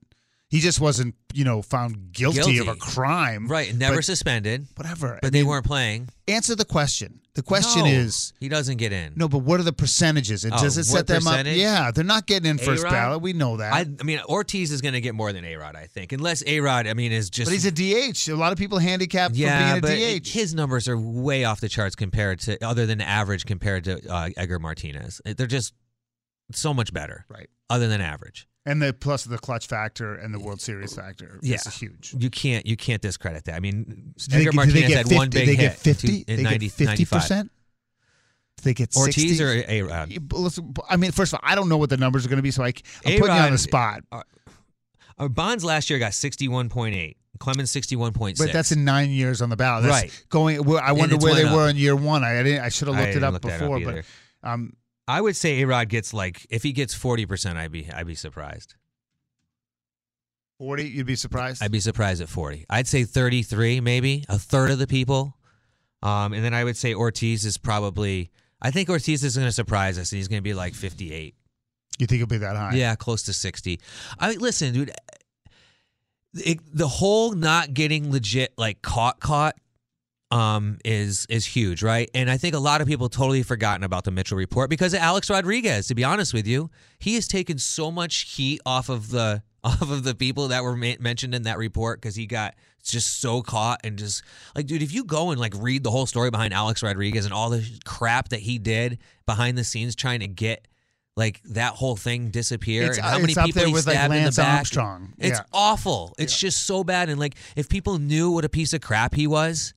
He 0.51 0.59
just 0.59 0.79
wasn't, 0.79 1.15
you 1.33 1.43
know, 1.43 1.61
found 1.63 2.11
guilty, 2.11 2.59
of 2.59 2.67
a 2.67 2.75
crime. 2.75 3.47
Right, 3.47 3.73
never 3.75 3.95
But 3.97 4.05
suspended, 4.05 4.67
whatever. 4.75 5.17
but 5.21 5.27
I 5.27 5.29
they 5.31 5.39
mean, 5.39 5.47
weren't 5.47 5.65
playing. 5.65 6.09
Answer 6.27 6.55
the 6.55 6.65
question. 6.65 7.19
The 7.33 7.41
question 7.41 7.81
No, 7.81 7.87
is 7.87 8.31
he 8.39 8.47
doesn't 8.47 8.77
get 8.77 8.93
in. 8.93 9.13
no, 9.17 9.27
but 9.27 9.39
what 9.39 9.59
are 9.59 9.63
the 9.63 9.73
percentages? 9.73 10.45
And 10.45 10.53
Oh, 10.53 10.57
does 10.61 10.77
it 10.77 10.85
set 10.85 10.93
what 10.99 11.07
them 11.07 11.23
percentage? 11.23 11.53
up? 11.57 11.59
Yeah, 11.59 11.91
they're 11.91 12.03
not 12.05 12.27
getting 12.27 12.49
in 12.49 12.57
first 12.59 12.83
A-Rod? 12.83 12.91
ballot. 12.91 13.21
We 13.23 13.33
know 13.33 13.57
that. 13.57 13.73
I, 13.73 13.79
I 13.99 14.03
mean, 14.03 14.19
Ortiz 14.29 14.71
is 14.71 14.81
going 14.81 14.93
to 14.93 15.01
get 15.01 15.15
more 15.15 15.33
than 15.33 15.43
A 15.43 15.55
Rod, 15.57 15.75
I 15.75 15.87
think, 15.87 16.13
unless 16.13 16.43
A 16.47 16.59
Rod. 16.61 16.87
I 16.87 16.93
mean, 16.93 17.11
is 17.11 17.29
just 17.29 17.47
but 17.49 17.53
he's 17.53 17.65
a 17.65 17.71
DH. 17.71 18.29
A 18.29 18.35
lot 18.37 18.53
of 18.53 18.57
people 18.57 18.77
handicap 18.77 19.31
yeah, 19.33 19.75
for 19.75 19.81
but 19.81 19.87
being 19.89 20.17
a 20.17 20.19
DH. 20.19 20.27
his 20.29 20.53
numbers 20.55 20.87
are 20.87 20.97
way 20.97 21.43
off 21.43 21.59
the 21.59 21.67
charts 21.69 21.95
compared 21.95 22.39
to 22.41 22.63
other 22.65 22.85
than 22.85 23.01
average 23.01 23.45
compared 23.45 23.83
to 23.85 23.99
uh, 24.09 24.29
Edgar 24.37 24.59
Martinez. 24.59 25.19
They're 25.25 25.47
just 25.47 25.73
so 26.53 26.73
much 26.73 26.93
better, 26.93 27.25
right. 27.29 27.49
other 27.69 27.87
than 27.89 27.99
average. 27.99 28.47
And 28.67 28.81
the 28.81 28.93
plus 28.93 29.25
the 29.25 29.37
clutch 29.37 29.67
factor 29.67 30.15
and 30.15 30.33
the 30.33 30.39
World 30.39 30.59
Series 30.59 30.95
factor. 30.95 31.39
Yeah, 31.43 31.55
is 31.55 31.77
huge. 31.77 32.15
You 32.17 32.29
can't 32.31 32.65
you 32.65 32.75
can't 32.75 33.01
discredit 33.01 33.45
that. 33.45 33.55
I 33.55 33.59
mean, 33.59 34.15
Edgar 34.31 34.51
they 34.51 34.55
Martinez 34.55 34.87
get 34.87 34.97
had 34.97 35.05
50, 35.05 35.15
one 35.15 35.29
big 35.29 35.45
they 35.47 35.55
hit 35.55 35.57
get 35.57 35.77
50? 35.77 36.25
in 36.27 36.37
they 36.37 36.43
90, 36.43 36.59
get 36.65 36.71
50 36.71 37.05
percent? 37.05 37.51
They 38.63 38.73
get 38.73 38.95
Ortiz 38.95 39.37
60? 39.37 39.43
or 39.43 39.63
A 39.67 39.81
Rod? 39.83 40.33
Listen, 40.33 40.73
I 40.89 40.95
mean, 40.97 41.11
first 41.11 41.33
of 41.33 41.39
all, 41.43 41.47
I 41.49 41.53
don't 41.53 41.69
know 41.69 41.77
what 41.77 41.91
the 41.91 41.97
numbers 41.97 42.25
are 42.25 42.29
going 42.29 42.37
to 42.37 42.43
be, 42.43 42.49
so 42.51 42.63
I, 42.63 42.73
I'm 43.05 43.19
putting 43.19 43.35
you 43.35 43.41
on 43.41 43.51
the 43.51 43.57
spot. 43.59 44.01
Uh, 44.11 45.27
Bonds 45.27 45.63
last 45.63 45.89
year 45.89 45.99
got 45.99 46.13
sixty 46.13 46.47
one 46.47 46.67
point 46.69 46.95
eight. 46.95 47.17
Clemens 47.37 47.69
sixty 47.69 47.95
one 47.95 48.13
point 48.13 48.37
six. 48.37 48.47
But 48.49 48.53
that's 48.53 48.71
in 48.71 48.83
nine 48.83 49.11
years 49.11 49.41
on 49.41 49.49
the 49.49 49.55
ballot. 49.55 49.83
That's 49.83 50.01
Right. 50.03 50.25
Going. 50.29 50.57
I 50.79 50.93
wonder 50.93 51.17
where 51.17 51.35
they 51.35 51.43
up. 51.43 51.53
were 51.55 51.69
in 51.69 51.75
year 51.75 51.95
one. 51.95 52.23
I, 52.23 52.39
I 52.39 52.43
didn't. 52.43 52.63
I 52.63 52.69
should 52.69 52.87
have 52.87 52.97
looked 52.97 53.15
it 53.15 53.23
up 53.23 53.33
that 53.39 53.45
up 53.45 53.59
before. 53.59 53.79
but 53.79 54.05
um, 54.43 54.73
I 55.07 55.21
would 55.21 55.35
say 55.35 55.61
A 55.61 55.67
Rod 55.67 55.89
gets 55.89 56.13
like 56.13 56.45
if 56.49 56.63
he 56.63 56.71
gets 56.71 56.93
forty 56.93 57.25
percent, 57.25 57.57
I'd 57.57 57.71
be 57.71 57.89
I'd 57.91 58.07
be 58.07 58.15
surprised. 58.15 58.75
forty, 60.57 60.87
you'd 60.87 61.05
be 61.05 61.15
surprised. 61.15 61.61
I'd 61.63 61.71
be 61.71 61.79
surprised 61.79 62.21
at 62.21 62.29
40. 62.29 62.65
I'd 62.69 62.87
say 62.87 63.03
33, 63.03 63.81
maybe 63.81 64.23
a 64.29 64.39
third 64.39 64.71
of 64.71 64.79
the 64.79 64.87
people. 64.87 65.37
Um, 66.01 66.33
and 66.33 66.43
then 66.43 66.53
I 66.53 66.63
would 66.63 66.77
say 66.77 66.93
Ortiz 66.93 67.45
is 67.45 67.57
probably. 67.57 68.31
I 68.61 68.71
think 68.71 68.89
Ortiz 68.89 69.23
is 69.23 69.35
going 69.35 69.47
to 69.47 69.51
surprise 69.51 69.99
us, 69.99 70.11
and 70.11 70.17
he's 70.17 70.27
going 70.27 70.39
to 70.39 70.43
be 70.43 70.53
like 70.53 70.73
58. 70.73 71.35
you 71.99 72.07
think 72.07 72.17
he'll 72.19 72.27
be 72.27 72.37
that 72.37 72.55
high? 72.55 72.71
Yeah, 72.73 72.95
close 72.95 73.23
to 73.23 73.33
60. 73.33 73.79
I 74.17 74.29
mean, 74.29 74.39
listen, 74.39 74.73
dude. 74.73 74.91
It, 76.33 76.59
the 76.73 76.87
whole 76.87 77.31
not 77.33 77.73
getting 77.73 78.11
legit 78.11 78.53
like 78.57 78.81
caught 78.81 79.19
caught 79.19 79.55
um 80.35 80.77
is 80.83 81.25
is 81.29 81.45
huge, 81.45 81.81
right? 81.81 82.09
And 82.13 82.29
I 82.29 82.37
think 82.37 82.55
a 82.55 82.59
lot 82.59 82.81
of 82.81 82.87
people 82.87 83.07
totally 83.09 83.41
forgotten 83.43 83.83
about 83.83 84.03
the 84.03 84.11
Mitchell 84.11 84.37
report 84.37 84.69
because 84.69 84.93
of 84.93 84.99
Alex 84.99 85.29
Rodriguez. 85.29 85.87
To 85.87 85.95
be 85.95 86.03
honest 86.03 86.33
with 86.33 86.45
you, 86.45 86.69
he 86.99 87.15
has 87.15 87.27
taken 87.27 87.57
so 87.57 87.89
much 87.91 88.33
heat 88.35 88.59
off 88.65 88.89
of 88.89 89.09
the 89.11 89.41
off 89.63 89.81
of 89.81 90.03
the 90.03 90.13
people 90.13 90.49
that 90.49 90.63
were 90.63 90.75
ma- 90.75 90.99
mentioned 90.99 91.33
in 91.33 91.43
that 91.43 91.57
report 91.57 92.01
because 92.01 92.15
he 92.15 92.25
got 92.27 92.53
just 92.83 93.19
so 93.19 93.41
caught 93.41 93.79
and 93.83 93.97
just 93.97 94.23
like, 94.55 94.67
dude, 94.67 94.83
if 94.83 94.93
you 94.93 95.03
go 95.05 95.31
and 95.31 95.39
like 95.39 95.53
read 95.57 95.83
the 95.83 95.89
whole 95.89 96.05
story 96.05 96.29
behind 96.29 96.53
Alex 96.53 96.83
Rodriguez 96.83 97.25
and 97.25 97.33
all 97.33 97.49
the 97.49 97.65
crap 97.85 98.29
that 98.29 98.41
he 98.41 98.59
did 98.59 98.99
behind 99.25 99.57
the 99.57 99.63
scenes 99.63 99.95
trying 99.95 100.19
to 100.19 100.27
get 100.27 100.67
like 101.17 101.41
that 101.45 101.73
whole 101.73 101.95
thing 101.95 102.29
disappear 102.29 102.81
It's- 102.83 102.97
and 102.97 103.05
how 103.05 103.17
many 103.19 103.31
it's 103.31 103.37
up 103.37 103.45
people 103.45 103.71
with, 103.71 103.87
like, 103.87 103.95
stabbed 103.95 104.13
in 104.13 104.19
the 104.19 104.23
Lance 104.25 104.35
back. 104.35 104.57
Armstrong. 104.57 105.13
It's 105.17 105.39
Yeah. 105.39 105.45
awful. 105.53 106.13
It's 106.19 106.37
just 106.37 106.63
so 106.67 106.83
bad. 106.83 107.09
And 107.09 107.17
like, 107.19 107.35
if 107.55 107.69
people 107.69 107.97
knew 107.99 108.29
what 108.31 108.43
a 108.45 108.49
piece 108.49 108.73
of 108.73 108.81
crap 108.81 109.15
he 109.15 109.25
was, 109.25 109.73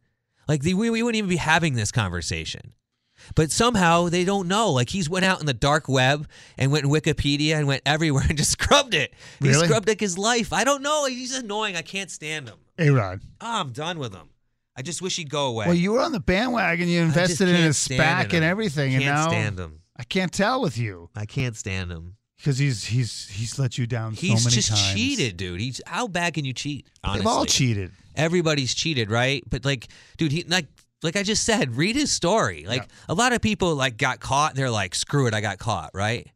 like 0.48 0.62
the, 0.62 0.74
we, 0.74 0.90
we 0.90 1.02
wouldn't 1.02 1.18
even 1.18 1.28
be 1.30 1.36
having 1.36 1.74
this 1.74 1.92
conversation. 1.92 2.72
But 3.34 3.50
somehow 3.50 4.08
they 4.08 4.24
don't 4.24 4.46
know. 4.48 4.70
Like 4.70 4.90
he's 4.90 5.08
went 5.10 5.24
out 5.24 5.40
in 5.40 5.46
the 5.46 5.52
dark 5.54 5.88
web 5.88 6.28
and 6.56 6.70
went 6.72 6.84
in 6.84 6.90
Wikipedia 6.90 7.54
and 7.56 7.66
went 7.66 7.82
everywhere 7.84 8.24
and 8.28 8.38
just 8.38 8.52
scrubbed 8.52 8.94
it. 8.94 9.12
He 9.40 9.48
Really? 9.48 9.66
scrubbed 9.66 9.88
like 9.88 10.00
his 10.00 10.16
life. 10.16 10.52
I 10.52 10.64
don't 10.64 10.82
know. 10.82 11.04
He's 11.06 11.36
annoying. 11.36 11.76
I 11.76 11.82
can't 11.82 12.10
stand 12.10 12.48
him. 12.48 12.58
A 12.78 12.90
Rod. 12.90 13.20
Oh, 13.40 13.60
I'm 13.60 13.72
done 13.72 13.98
with 13.98 14.14
him. 14.14 14.30
I 14.76 14.82
just 14.82 15.02
wish 15.02 15.16
he'd 15.16 15.28
go 15.30 15.46
away. 15.48 15.66
Well, 15.66 15.74
you 15.74 15.90
were 15.92 16.00
on 16.00 16.12
the 16.12 16.20
bandwagon. 16.20 16.88
You 16.88 17.00
I 17.02 17.06
just 17.06 17.16
invested 17.16 17.48
in 17.48 17.54
can't 17.56 17.66
his 17.66 17.76
stand 17.78 18.00
SPAC 18.00 18.30
him. 18.30 18.36
and 18.36 18.44
everything, 18.44 18.90
I 18.94 18.98
Can't 19.00 19.04
and 19.04 19.14
now 19.16 19.28
stand 19.28 19.58
him. 19.58 19.80
I 19.96 20.04
can't 20.04 20.32
tell 20.32 20.60
with 20.60 20.78
you 20.78 21.10
I 21.16 21.26
can't 21.26 21.56
stand 21.56 21.90
him. 21.90 22.14
Because 22.38 22.56
he's 22.58 22.84
he's 22.84 23.28
he's 23.28 23.58
let 23.58 23.76
you 23.78 23.86
down 23.86 24.12
He's 24.14 24.42
so 24.42 24.48
many 24.48 24.54
just 24.56 24.68
times. 24.70 24.94
cheated, 24.94 25.36
dude. 25.36 25.60
He's 25.60 25.80
how 25.86 26.06
bad 26.08 26.34
can 26.34 26.44
you 26.44 26.52
cheat? 26.52 26.86
Honestly, 27.04 27.20
They've 27.20 27.26
all 27.26 27.44
cheated. 27.44 27.92
everybody's 28.16 28.74
cheated, 28.74 29.10
right? 29.10 29.42
But 29.48 29.64
like, 29.64 29.88
dude, 30.16 30.32
he 30.32 30.44
like 30.44 30.66
like 31.02 31.14
I 31.16 31.22
just 31.22 31.44
said, 31.44 31.76
read 31.76 31.94
his 31.96 32.10
story. 32.10 32.64
Like 32.66 32.82
Yeah. 32.82 32.88
a 33.10 33.14
lot 33.14 33.32
of 33.32 33.40
people 33.42 33.74
like 33.74 33.96
got 33.98 34.20
caught. 34.20 34.54
They're 34.54 34.70
like, 34.70 34.94
screw 34.94 35.26
it, 35.26 35.34
I 35.34 35.40
got 35.40 35.58
caught, 35.58 35.90
right? 35.94 36.26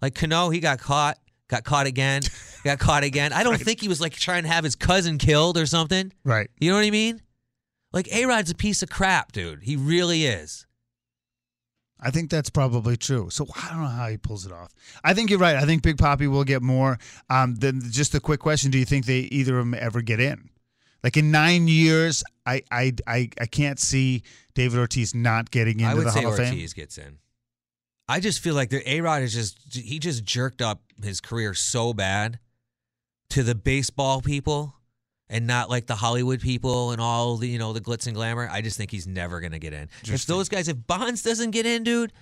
Like 0.00 0.14
Cano, 0.14 0.50
he 0.50 0.58
got 0.60 0.78
caught, 0.80 1.18
got 1.48 1.64
caught 1.64 1.86
again, 1.86 2.22
got 2.64 2.78
caught 2.78 3.04
again. 3.04 3.32
I 3.32 3.42
don't 3.44 3.60
think 3.60 3.80
he 3.80 3.88
was 3.88 4.00
like 4.00 4.12
trying 4.14 4.42
to 4.42 4.48
have 4.48 4.64
his 4.64 4.74
cousin 4.76 5.18
killed 5.18 5.56
or 5.56 5.66
something. 5.66 6.12
Right. 6.24 6.50
You 6.60 6.70
know 6.70 6.76
what 6.76 6.84
I 6.84 6.90
mean? 6.90 7.20
Like 7.92 8.12
A 8.12 8.24
Rod's 8.26 8.50
a 8.50 8.54
piece 8.54 8.82
of 8.82 8.88
crap, 8.90 9.32
dude. 9.32 9.62
He 9.62 9.76
really 9.76 10.24
is. 10.24 10.66
I 12.04 12.10
think 12.10 12.30
that's 12.30 12.50
probably 12.50 12.96
true. 12.96 13.30
So 13.30 13.46
I 13.56 13.68
don't 13.70 13.82
know 13.82 13.88
how 13.88 14.08
he 14.08 14.16
pulls 14.16 14.44
it 14.44 14.52
off. 14.52 14.72
I 15.04 15.14
think 15.14 15.30
you're 15.30 15.38
right. 15.38 15.56
I 15.56 15.64
think 15.64 15.82
Big 15.82 15.98
Poppy 15.98 16.26
will 16.26 16.44
get 16.44 16.60
more. 16.60 16.98
Um, 17.30 17.54
then 17.54 17.80
just 17.90 18.14
a 18.14 18.20
quick 18.20 18.40
question: 18.40 18.70
Do 18.70 18.78
you 18.78 18.84
think 18.84 19.06
they 19.06 19.20
either 19.20 19.58
of 19.58 19.64
them 19.64 19.74
ever 19.78 20.02
get 20.02 20.18
in? 20.18 20.50
Like 21.04 21.16
in 21.16 21.30
nine 21.30 21.68
years, 21.68 22.24
I 22.44 22.62
I 22.70 22.92
I, 23.06 23.30
I 23.40 23.46
can't 23.46 23.78
see 23.78 24.22
David 24.54 24.78
Ortiz 24.78 25.14
not 25.14 25.50
getting 25.50 25.80
into 25.80 25.92
I 25.92 25.94
would 25.94 26.06
the 26.06 26.10
say 26.10 26.22
Hall 26.22 26.32
of 26.32 26.38
Fame. 26.38 26.54
Ortiz 26.54 26.72
gets 26.72 26.98
in. 26.98 27.18
I 28.08 28.20
just 28.20 28.40
feel 28.40 28.54
like 28.54 28.70
the 28.70 28.88
A 28.90 29.00
Rod 29.00 29.22
is 29.22 29.32
just 29.32 29.58
he 29.72 29.98
just 29.98 30.24
jerked 30.24 30.60
up 30.60 30.82
his 31.02 31.20
career 31.20 31.54
so 31.54 31.92
bad 31.92 32.38
to 33.30 33.42
the 33.42 33.54
baseball 33.54 34.20
people 34.20 34.74
and 35.32 35.46
not 35.48 35.68
like 35.70 35.86
the 35.86 35.96
Hollywood 35.96 36.40
people 36.40 36.92
and 36.92 37.00
all 37.00 37.36
the 37.38 37.48
you 37.48 37.58
know 37.58 37.72
the 37.72 37.80
glitz 37.80 38.06
and 38.06 38.14
glamour. 38.14 38.48
I 38.52 38.60
just 38.60 38.76
think 38.76 38.92
he's 38.92 39.06
never 39.08 39.40
gonna 39.40 39.58
get 39.58 39.72
in. 39.72 39.88
If 40.04 40.26
those 40.26 40.48
guys, 40.48 40.68
if 40.68 40.76
Bonds 40.86 41.22
doesn't 41.22 41.50
get 41.50 41.66
in, 41.66 41.82
dude, 41.82 42.12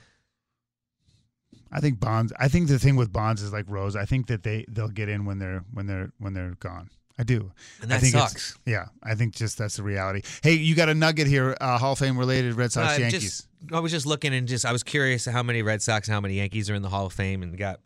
I 1.72 1.80
think 1.80 2.00
Bonds. 2.00 2.32
I 2.38 2.48
think 2.48 2.68
the 2.68 2.78
thing 2.78 2.96
with 2.96 3.12
Bonds 3.12 3.42
is 3.42 3.52
like 3.52 3.66
Rose. 3.68 3.94
I 3.96 4.04
think 4.04 4.28
that 4.28 4.42
they 4.42 4.64
they'll 4.68 4.88
get 4.88 5.08
in 5.08 5.24
when 5.24 5.38
they're 5.38 5.64
when 5.72 5.86
they're 5.86 6.10
when 6.18 6.32
they're 6.32 6.54
gone. 6.60 6.90
I 7.18 7.22
do. 7.22 7.52
And 7.82 7.92
I 7.92 7.96
that 7.96 8.00
think 8.00 8.14
sucks. 8.14 8.58
Yeah, 8.64 8.86
I 9.02 9.14
think 9.14 9.34
just 9.34 9.58
that's 9.58 9.76
the 9.76 9.82
reality. 9.82 10.22
Hey, 10.42 10.54
you 10.54 10.74
got 10.74 10.88
a 10.88 10.94
nugget 10.94 11.26
here, 11.26 11.54
uh, 11.60 11.76
Hall 11.76 11.92
of 11.92 11.98
Fame 11.98 12.16
related 12.18 12.54
Red 12.54 12.72
Sox 12.72 12.96
Uh, 12.96 13.00
Yankees. 13.02 13.22
just 13.22 13.72
I 13.74 13.80
was 13.80 13.92
just 13.92 14.06
looking 14.06 14.32
and 14.32 14.48
just 14.48 14.64
I 14.64 14.72
was 14.72 14.82
curious 14.82 15.26
how 15.26 15.42
many 15.42 15.60
Red 15.62 15.82
Sox 15.82 16.08
and 16.08 16.14
how 16.14 16.20
many 16.20 16.34
Yankees 16.36 16.70
are 16.70 16.74
in 16.74 16.80
the 16.82 16.88
Hall 16.88 17.04
of 17.06 17.12
Fame 17.12 17.42
and 17.42 17.56
got 17.58 17.80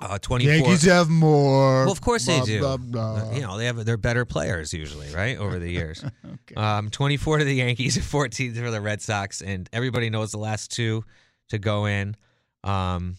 uh, 0.00 0.18
twenty 0.18 0.46
four. 0.46 0.54
Yankees 0.54 0.82
have 0.82 1.08
more. 1.08 1.84
Well, 1.84 1.92
of 1.92 2.00
course 2.00 2.26
blah, 2.26 2.40
they 2.40 2.44
do. 2.46 2.60
blah, 2.60 2.76
blah. 2.76 3.16
Uh, 3.16 3.32
You 3.34 3.40
know, 3.42 3.56
they 3.58 3.66
have 3.66 3.84
they're 3.84 3.96
better 3.96 4.24
players 4.24 4.72
usually, 4.74 5.12
right? 5.14 5.36
Over 5.38 5.58
the 5.58 5.70
years. 5.70 6.04
Okay. 6.50 6.54
um, 6.54 6.90
24 6.90 7.38
to 7.38 7.44
the 7.44 7.54
Yankees, 7.54 7.96
14 8.10 8.54
for 8.54 8.70
the 8.70 8.80
Red 8.80 9.02
Sox, 9.02 9.40
and 9.42 9.68
everybody 9.72 10.10
knows 10.10 10.30
the 10.32 10.38
last 10.38 10.70
two 10.72 11.04
to 11.50 11.58
go 11.58 11.86
in 11.86 12.16
um, 12.64 13.16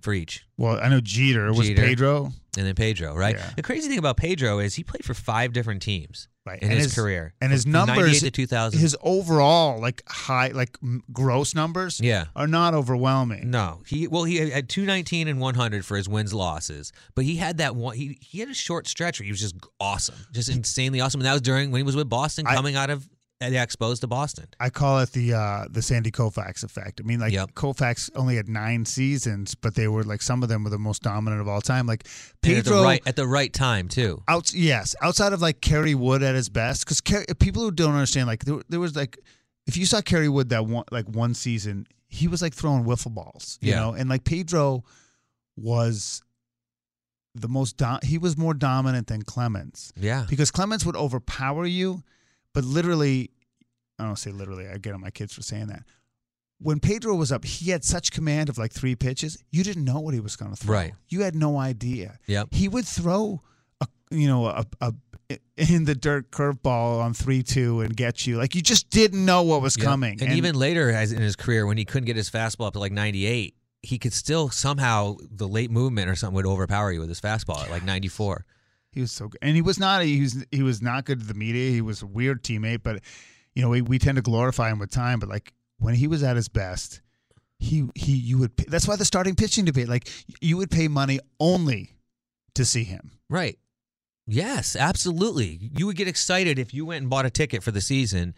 for 0.00 0.12
each. 0.12 0.44
Well, 0.56 0.78
I 0.82 0.88
know 0.88 1.00
Jeter 1.00 1.52
was 1.52 1.66
Jeter. 1.68 1.82
Pedro. 1.82 2.32
And 2.58 2.66
then 2.66 2.74
Pedro, 2.74 3.14
right? 3.14 3.36
Yeah. 3.36 3.50
The 3.54 3.62
crazy 3.62 3.88
thing 3.88 3.98
about 3.98 4.16
Pedro 4.16 4.58
is 4.58 4.74
he 4.74 4.82
played 4.82 5.04
for 5.04 5.14
five 5.14 5.52
different 5.52 5.82
teams 5.82 6.26
Right. 6.44 6.60
in 6.60 6.70
his, 6.70 6.84
his- 6.86 6.94
career. 6.94 7.32
and 7.40 7.52
his 7.52 7.64
numbers- 7.64 8.20
to 8.20 8.30
2000. 8.30 8.80
His 8.80 8.96
overall 9.02 9.80
like 9.80 10.02
high 10.08 10.48
like 10.48 10.76
gross 11.12 11.54
numbers 11.54 12.00
yeah. 12.00 12.24
are 12.34 12.48
not 12.48 12.74
overwhelming. 12.74 13.50
No, 13.50 13.82
he 13.86 14.08
well 14.08 14.24
he 14.24 14.36
had 14.50 14.68
219 14.68 15.28
and 15.28 15.38
100 15.40 15.84
for 15.84 15.96
his 15.96 16.08
wins 16.08 16.34
losses, 16.34 16.92
but 17.14 17.24
he 17.24 17.36
had 17.36 17.58
that 17.58 17.76
one. 17.76 17.94
He 17.96 18.18
he 18.20 18.40
had 18.40 18.48
a 18.48 18.54
short 18.54 18.88
stretch 18.88 19.20
where 19.20 19.24
he 19.26 19.30
was 19.30 19.40
just 19.40 19.54
awesome, 19.78 20.16
just 20.32 20.48
insanely 20.48 21.00
awesome, 21.00 21.20
and 21.20 21.26
that 21.26 21.32
was 21.34 21.42
during 21.42 21.70
when 21.70 21.78
he 21.78 21.84
was 21.84 21.94
with 21.96 22.08
Boston, 22.08 22.46
I- 22.48 22.54
coming 22.56 22.74
out 22.74 22.90
of 22.90 23.08
the 23.48 23.56
Expos 23.56 24.00
to 24.00 24.06
Boston. 24.06 24.46
I 24.60 24.68
call 24.68 24.98
it 25.00 25.12
the 25.12 25.32
uh, 25.32 25.64
the 25.70 25.80
Sandy 25.80 26.10
Koufax 26.10 26.62
effect. 26.62 27.00
I 27.02 27.06
mean, 27.06 27.20
like 27.20 27.32
Yep. 27.32 27.52
Koufax 27.54 28.10
only 28.14 28.36
had 28.36 28.48
nine 28.48 28.84
seasons, 28.84 29.54
but 29.54 29.74
they 29.74 29.88
were 29.88 30.04
like 30.04 30.20
some 30.20 30.42
of 30.42 30.50
them 30.50 30.62
were 30.62 30.68
the 30.70 30.78
most 30.78 31.02
dominant 31.02 31.40
of 31.40 31.48
all 31.48 31.62
time. 31.62 31.86
Like 31.86 32.04
And 32.42 32.52
at 32.58 32.64
the 32.64 32.70
Pedro, 32.70 32.82
right 32.84 33.02
at 33.06 33.16
the 33.16 33.26
right 33.26 33.52
time 33.52 33.88
too. 33.88 34.22
Out, 34.28 34.52
yes, 34.52 34.94
outside 35.00 35.32
of 35.32 35.40
like 35.40 35.62
Kerry 35.62 35.94
Wood 35.94 36.22
at 36.22 36.34
his 36.34 36.50
best, 36.50 36.84
because 36.84 37.00
people 37.38 37.62
who 37.62 37.70
don't 37.70 37.94
understand, 37.94 38.26
like 38.26 38.44
there, 38.44 38.60
there 38.68 38.80
was 38.80 38.94
like, 38.94 39.18
if 39.66 39.76
you 39.76 39.86
saw 39.86 40.02
Kerry 40.02 40.28
Wood 40.28 40.50
that 40.50 40.66
one 40.66 40.84
like 40.90 41.08
one 41.08 41.32
season, 41.32 41.86
he 42.08 42.28
was 42.28 42.42
like 42.42 42.52
throwing 42.54 42.84
wiffle 42.84 43.14
balls, 43.14 43.58
you 43.62 43.70
Yeah. 43.70 43.80
know, 43.80 43.92
and 43.94 44.10
like 44.10 44.24
Pedro 44.24 44.84
was 45.56 46.22
the 47.34 47.48
most 47.48 47.76
dom- 47.76 48.00
he 48.02 48.18
was 48.18 48.36
more 48.36 48.52
dominant 48.54 49.06
than 49.06 49.22
Clemens 49.22 49.92
Yeah. 49.96 50.26
because 50.28 50.50
Clemens 50.50 50.84
would 50.84 50.96
overpower 50.96 51.64
you, 51.64 52.02
but 52.54 52.64
literally, 52.64 53.30
I 53.98 54.04
don't 54.04 54.16
say 54.18 54.30
literally. 54.30 54.66
I 54.68 54.78
get 54.78 54.94
on 54.94 55.00
my 55.00 55.10
kids 55.10 55.34
for 55.34 55.42
saying 55.42 55.66
that. 55.68 55.82
When 56.62 56.78
Pedro 56.78 57.14
was 57.14 57.32
up, 57.32 57.44
he 57.44 57.70
had 57.70 57.84
such 57.84 58.12
command 58.12 58.48
of 58.50 58.58
like 58.58 58.72
three 58.72 58.94
pitches. 58.94 59.38
You 59.50 59.64
didn't 59.64 59.84
know 59.84 60.00
what 60.00 60.12
he 60.14 60.20
was 60.20 60.36
going 60.36 60.50
to 60.50 60.56
throw. 60.56 60.74
Right. 60.74 60.92
You 61.08 61.22
had 61.22 61.34
no 61.34 61.56
idea. 61.58 62.18
Yep. 62.26 62.48
He 62.52 62.68
would 62.68 62.84
throw 62.86 63.40
a 63.80 63.86
you 64.10 64.28
know 64.28 64.46
a, 64.46 64.66
a 64.80 64.92
in 65.56 65.84
the 65.84 65.94
dirt 65.94 66.30
curveball 66.32 67.00
on 67.00 67.14
three 67.14 67.42
two 67.42 67.80
and 67.80 67.96
get 67.96 68.26
you 68.26 68.36
like 68.36 68.54
you 68.56 68.60
just 68.62 68.90
didn't 68.90 69.24
know 69.24 69.42
what 69.42 69.62
was 69.62 69.76
Yep. 69.78 69.86
coming. 69.86 70.22
And, 70.22 70.32
even 70.32 70.54
later, 70.56 70.90
as 70.90 71.12
in 71.12 71.22
his 71.22 71.36
career, 71.36 71.66
when 71.66 71.78
he 71.78 71.84
couldn't 71.84 72.06
get 72.06 72.16
his 72.16 72.28
fastball 72.28 72.66
up 72.66 72.72
to 72.74 72.78
like 72.80 72.92
98, 72.92 73.54
he 73.82 73.98
could 73.98 74.12
still 74.12 74.50
somehow 74.50 75.16
the 75.30 75.46
late 75.48 75.70
movement 75.70 76.10
or 76.10 76.16
something 76.16 76.34
would 76.34 76.46
overpower 76.46 76.92
you 76.92 77.00
with 77.00 77.08
his 77.08 77.20
fastball 77.20 77.62
at 77.62 77.70
like 77.70 77.84
94. 77.84 78.44
He 78.92 79.00
was 79.00 79.12
so 79.12 79.28
good, 79.28 79.38
and 79.40 79.54
he 79.54 79.62
was 79.62 79.78
not. 79.78 80.02
He 80.02 80.20
was 80.20 80.44
he 80.50 80.62
was 80.62 80.82
not 80.82 81.04
good 81.04 81.20
to 81.20 81.26
the 81.26 81.34
media. 81.34 81.70
He 81.70 81.80
was 81.80 82.02
a 82.02 82.06
weird 82.06 82.42
teammate, 82.42 82.82
but 82.82 83.02
you 83.54 83.62
know 83.62 83.68
we, 83.68 83.82
we 83.82 83.98
tend 83.98 84.16
to 84.16 84.22
glorify 84.22 84.70
him 84.70 84.78
with 84.78 84.90
time. 84.90 85.20
But 85.20 85.28
like 85.28 85.52
when 85.78 85.94
he 85.94 86.08
was 86.08 86.22
at 86.22 86.36
his 86.36 86.48
best, 86.48 87.00
he 87.58 87.88
he 87.94 88.12
you 88.12 88.38
would. 88.38 88.56
Pay, 88.56 88.66
that's 88.68 88.88
why 88.88 88.96
the 88.96 89.04
starting 89.04 89.36
pitching 89.36 89.64
debate. 89.64 89.88
Like 89.88 90.10
you 90.40 90.56
would 90.56 90.70
pay 90.70 90.88
money 90.88 91.20
only 91.38 91.94
to 92.54 92.64
see 92.64 92.84
him. 92.84 93.12
Right. 93.28 93.58
Yes, 94.26 94.76
absolutely. 94.76 95.70
You 95.76 95.86
would 95.86 95.96
get 95.96 96.06
excited 96.06 96.58
if 96.58 96.72
you 96.74 96.86
went 96.86 97.02
and 97.02 97.10
bought 97.10 97.26
a 97.26 97.30
ticket 97.30 97.62
for 97.62 97.72
the 97.72 97.80
season 97.80 98.34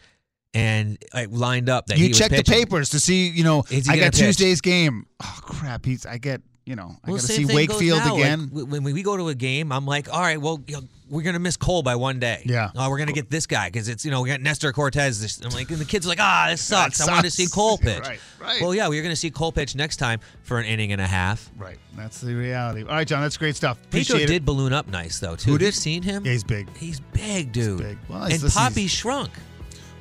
and 0.55 0.99
like, 1.13 1.29
lined 1.31 1.69
up 1.69 1.87
that 1.87 1.99
he 1.99 2.09
You 2.09 2.15
check 2.15 2.31
the 2.31 2.43
papers 2.43 2.91
to 2.91 3.01
see. 3.01 3.29
You 3.29 3.45
know, 3.45 3.65
I 3.71 3.99
got 3.99 4.13
pitch? 4.13 4.21
Tuesday's 4.21 4.61
game. 4.61 5.07
Oh 5.23 5.39
crap! 5.43 5.85
He's 5.85 6.07
I 6.07 6.19
get 6.19 6.43
you 6.65 6.77
know 6.77 6.97
I 7.05 7.11
got 7.11 7.21
to 7.21 7.27
see 7.27 7.45
Wakefield 7.47 7.99
now. 8.01 8.15
Like, 8.15 8.23
again. 8.23 8.49
when 8.53 8.85
we 8.85 9.03
go 9.03 9.17
to 9.17 9.29
a 9.29 9.35
game, 9.35 9.73
I'm 9.73 9.87
like, 9.87 10.13
all 10.13 10.21
right, 10.21 10.41
well, 10.41 10.61
you 10.67 10.77
know, 10.77 10.83
we're 11.11 11.23
gonna 11.23 11.39
miss 11.39 11.57
Cole 11.59 11.83
by 11.83 11.95
one 11.97 12.19
day. 12.21 12.43
Yeah. 12.47 12.71
Oh, 12.75 12.89
we're 12.89 12.99
gonna 12.99 13.13
get 13.13 13.29
this 13.29 13.47
guy 13.47 13.69
because 13.69 13.89
it's 13.89 14.05
you 14.05 14.11
know 14.11 14.23
we 14.23 14.29
got 14.31 14.41
Nestor 14.41 14.73
Cortes. 14.73 15.41
I'm 15.45 15.51
like, 15.51 15.71
and 15.71 15.79
the 15.79 15.85
kids 15.85 16.07
are 16.07 16.09
like, 16.09 16.21
ah, 16.21 16.47
this 16.51 16.63
sucks. 16.67 17.01
I 17.01 17.11
wanted 17.13 17.25
to 17.25 17.31
see. 17.31 17.47
Cole 17.49 17.77
pitch. 17.83 18.01
Right, 18.07 18.19
right. 18.41 18.63
Well, 18.63 18.75
yeah, 18.75 18.89
we're 18.89 19.03
gonna 19.03 19.15
see 19.17 19.31
Cole 19.31 19.53
pitch 19.53 19.75
next 19.77 19.97
time 19.99 20.21
for 20.43 20.59
an 20.59 20.65
inning 20.65 20.93
and 20.93 21.01
a 21.03 21.07
half. 21.07 21.51
right, 21.59 21.77
that's 21.97 22.21
the 22.21 22.35
reality. 22.35 22.83
All 22.83 22.89
right, 22.95 23.07
John, 23.07 23.21
that's 23.21 23.37
great 23.37 23.57
stuff. 23.57 23.79
Appreciate 23.85 24.21
did 24.29 24.31
it. 24.31 24.45
balloon 24.45 24.73
up 24.73 24.89
nice 24.89 25.19
though 25.21 25.37
too. 25.37 25.51
Who 25.51 25.53
Have 25.55 25.61
did? 25.61 25.75
seen 25.75 26.03
him? 26.03 26.25
Yeah, 26.25 26.33
he's 26.33 26.45
big. 26.45 26.75
He's 26.77 27.01
big, 27.01 27.53
dude. 27.53 27.79
big. 27.81 27.99
Well, 28.09 28.23
and 28.25 28.41
Poppy 28.51 28.81
he's- 28.83 28.91
shrunk. 28.93 29.33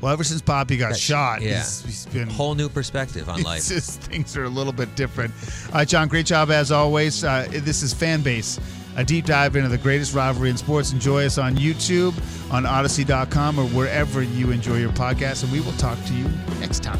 Well, 0.01 0.11
ever 0.11 0.23
since 0.23 0.41
Poppy 0.41 0.77
got 0.77 0.91
That- 0.93 0.99
shot, 0.99 1.41
yeah. 1.41 1.57
he's, 1.59 1.83
he's 1.83 2.05
been 2.07 2.27
Whole 2.29 2.55
new 2.55 2.67
perspective 2.69 3.29
on 3.29 3.41
life. 3.43 3.67
just 3.67 4.01
things 4.01 4.35
are 4.35 4.45
a 4.45 4.49
little 4.49 4.73
bit 4.73 4.93
different. 4.95 5.31
All 5.67 5.73
right, 5.75 5.87
John, 5.87 6.07
great 6.07 6.25
job 6.25 6.49
as 6.51 6.71
always. 6.71 7.23
Uh, 7.23 7.47
this 7.51 7.83
is 7.83 7.93
Fan 7.93 8.21
Base, 8.21 8.59
a 8.97 9.03
deep 9.03 9.25
dive 9.25 9.55
into 9.55 9.69
the 9.69 9.77
greatest 9.77 10.13
rivalry 10.15 10.49
in 10.49 10.57
sports. 10.57 10.91
Enjoy 10.91 11.25
us 11.25 11.37
on 11.37 11.55
YouTube, 11.55 12.13
on 12.51 12.63
Audacy.com, 12.63 13.59
or 13.59 13.65
wherever 13.67 14.23
you 14.23 14.49
enjoy 14.51 14.77
your 14.77 14.91
podcast, 14.91 15.43
and 15.43 15.51
we 15.51 15.59
will 15.61 15.71
talk 15.73 16.03
to 16.05 16.13
you 16.13 16.25
next 16.59 16.81
time. 16.83 16.99